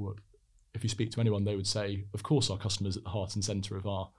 if 0.73 0.83
you 0.83 0.89
speak 0.89 1.11
to 1.11 1.21
anyone, 1.21 1.43
they 1.43 1.55
would 1.55 1.67
say, 1.67 2.05
of 2.13 2.23
course, 2.23 2.49
our 2.49 2.57
customers 2.57 2.97
at 2.97 3.03
the 3.03 3.09
heart 3.09 3.35
and 3.35 3.43
centre 3.43 3.77
of 3.77 3.87
our 3.87 4.09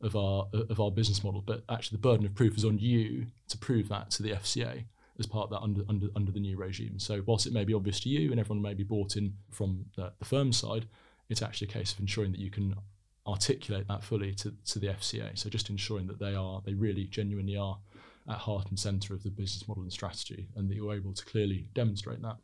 of 0.00 0.14
our 0.14 0.48
of 0.52 0.80
our 0.80 0.90
business 0.90 1.24
model. 1.24 1.42
But 1.42 1.64
actually, 1.68 1.96
the 1.96 2.02
burden 2.02 2.26
of 2.26 2.34
proof 2.34 2.56
is 2.56 2.64
on 2.64 2.78
you 2.78 3.26
to 3.48 3.58
prove 3.58 3.88
that 3.88 4.10
to 4.12 4.22
the 4.22 4.30
FCA 4.30 4.84
as 5.18 5.26
part 5.26 5.44
of 5.44 5.50
that 5.50 5.60
under, 5.60 5.82
under, 5.88 6.06
under 6.14 6.30
the 6.30 6.40
new 6.40 6.56
regime. 6.56 6.98
So 6.98 7.22
whilst 7.26 7.46
it 7.46 7.52
may 7.52 7.64
be 7.64 7.74
obvious 7.74 8.00
to 8.00 8.08
you 8.08 8.30
and 8.30 8.38
everyone 8.38 8.62
may 8.62 8.74
be 8.74 8.84
bought 8.84 9.16
in 9.16 9.34
from 9.50 9.84
the, 9.96 10.12
the 10.18 10.24
firm 10.24 10.52
side, 10.52 10.86
it's 11.28 11.42
actually 11.42 11.68
a 11.68 11.72
case 11.72 11.92
of 11.92 12.00
ensuring 12.00 12.30
that 12.32 12.40
you 12.40 12.50
can 12.50 12.74
articulate 13.26 13.88
that 13.88 14.02
fully 14.02 14.32
to, 14.34 14.54
to 14.66 14.78
the 14.78 14.86
FCA. 14.88 15.36
So 15.36 15.50
just 15.50 15.70
ensuring 15.70 16.06
that 16.06 16.18
they 16.18 16.34
are, 16.34 16.62
they 16.64 16.74
really 16.74 17.04
genuinely 17.04 17.56
are 17.56 17.78
at 18.28 18.36
heart 18.36 18.68
and 18.68 18.78
centre 18.78 19.14
of 19.14 19.22
the 19.22 19.30
business 19.30 19.66
model 19.66 19.82
and 19.82 19.92
strategy 19.92 20.48
and 20.56 20.70
that 20.70 20.74
you're 20.74 20.94
able 20.94 21.12
to 21.12 21.24
clearly 21.24 21.68
demonstrate 21.74 22.22
that. 22.22 22.36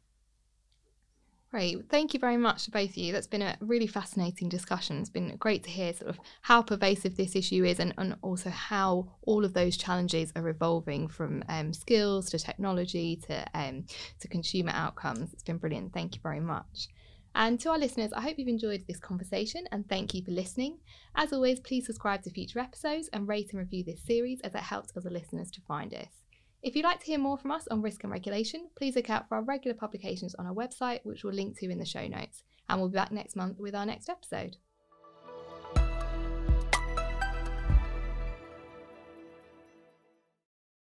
Great. 1.55 1.89
Thank 1.89 2.13
you 2.13 2.19
very 2.19 2.37
much 2.37 2.65
to 2.65 2.73
both 2.73 2.91
of 2.91 2.97
you. 2.97 3.13
That's 3.13 3.29
been 3.29 3.41
a 3.41 3.57
really 3.61 3.87
fascinating 3.87 4.49
discussion. 4.49 4.99
It's 4.99 5.09
been 5.09 5.37
great 5.37 5.63
to 5.63 5.71
hear 5.71 5.93
sort 5.93 6.11
of 6.11 6.19
how 6.43 6.63
pervasive 6.63 7.17
this 7.17 7.37
issue 7.37 7.65
is 7.65 7.79
and, 7.79 7.95
and 7.97 8.17
also 8.23 8.51
how 8.51 9.13
all 9.23 9.45
of 9.45 9.55
those 9.55 9.77
challenges 9.77 10.33
are 10.35 10.49
evolving 10.49 11.07
from 11.07 11.45
um, 11.49 11.73
skills 11.73 12.29
to 12.31 12.41
technology 12.41 13.21
to 13.29 13.47
um, 13.55 13.85
to 14.19 14.27
consumer 14.27 14.73
outcomes. 14.75 15.33
It's 15.33 15.45
been 15.45 15.59
brilliant. 15.59 15.93
Thank 15.93 16.17
you 16.17 16.21
very 16.25 16.41
much. 16.41 16.89
And 17.37 17.61
to 17.61 17.71
our 17.71 17.79
listeners, 17.79 18.13
I 18.13 18.23
hope 18.23 18.37
you've 18.37 18.49
enjoyed 18.49 18.83
this 18.89 18.99
conversation 18.99 19.69
and 19.71 19.89
thank 19.89 20.13
you 20.13 20.25
for 20.25 20.33
listening. 20.33 20.79
As 21.15 21.33
always, 21.33 21.61
please 21.61 21.87
subscribe 21.87 22.23
to 22.25 22.31
future 22.31 22.59
episodes 22.59 23.09
and 23.13 23.29
rate 23.29 23.53
and 23.53 23.61
review 23.61 23.85
this 23.85 24.03
series 24.03 24.41
as 24.41 24.57
it 24.57 24.63
helps 24.63 24.97
other 24.97 25.09
listeners 25.09 25.53
to 25.53 25.61
find 25.61 25.95
us. 25.95 26.24
If 26.65 26.75
you'd 26.75 26.87
like 26.87 27.01
to 27.01 27.07
hear 27.07 27.19
more 27.19 27.37
from 27.37 27.51
us 27.51 27.69
on 27.69 27.83
risk 27.83 28.05
and 28.05 28.11
regulation, 28.11 28.71
please 28.75 28.97
look 28.97 29.11
out 29.11 29.29
for 29.29 29.35
our 29.35 29.43
regular 29.43 29.77
publications 29.77 30.35
on 30.37 30.47
our 30.47 30.55
website, 30.55 31.01
which 31.03 31.23
we'll 31.23 31.35
link 31.35 31.59
to 31.59 31.71
in 31.71 31.79
the 31.79 31.85
show 31.85 32.09
notes. 32.09 32.43
And 32.71 32.81
we'll 32.81 32.89
be 32.89 32.95
back 32.95 33.13
next 33.13 33.37
month 33.37 33.59
with 33.59 33.75
our 33.75 33.85
next 33.85 34.09
episode. 34.09 34.57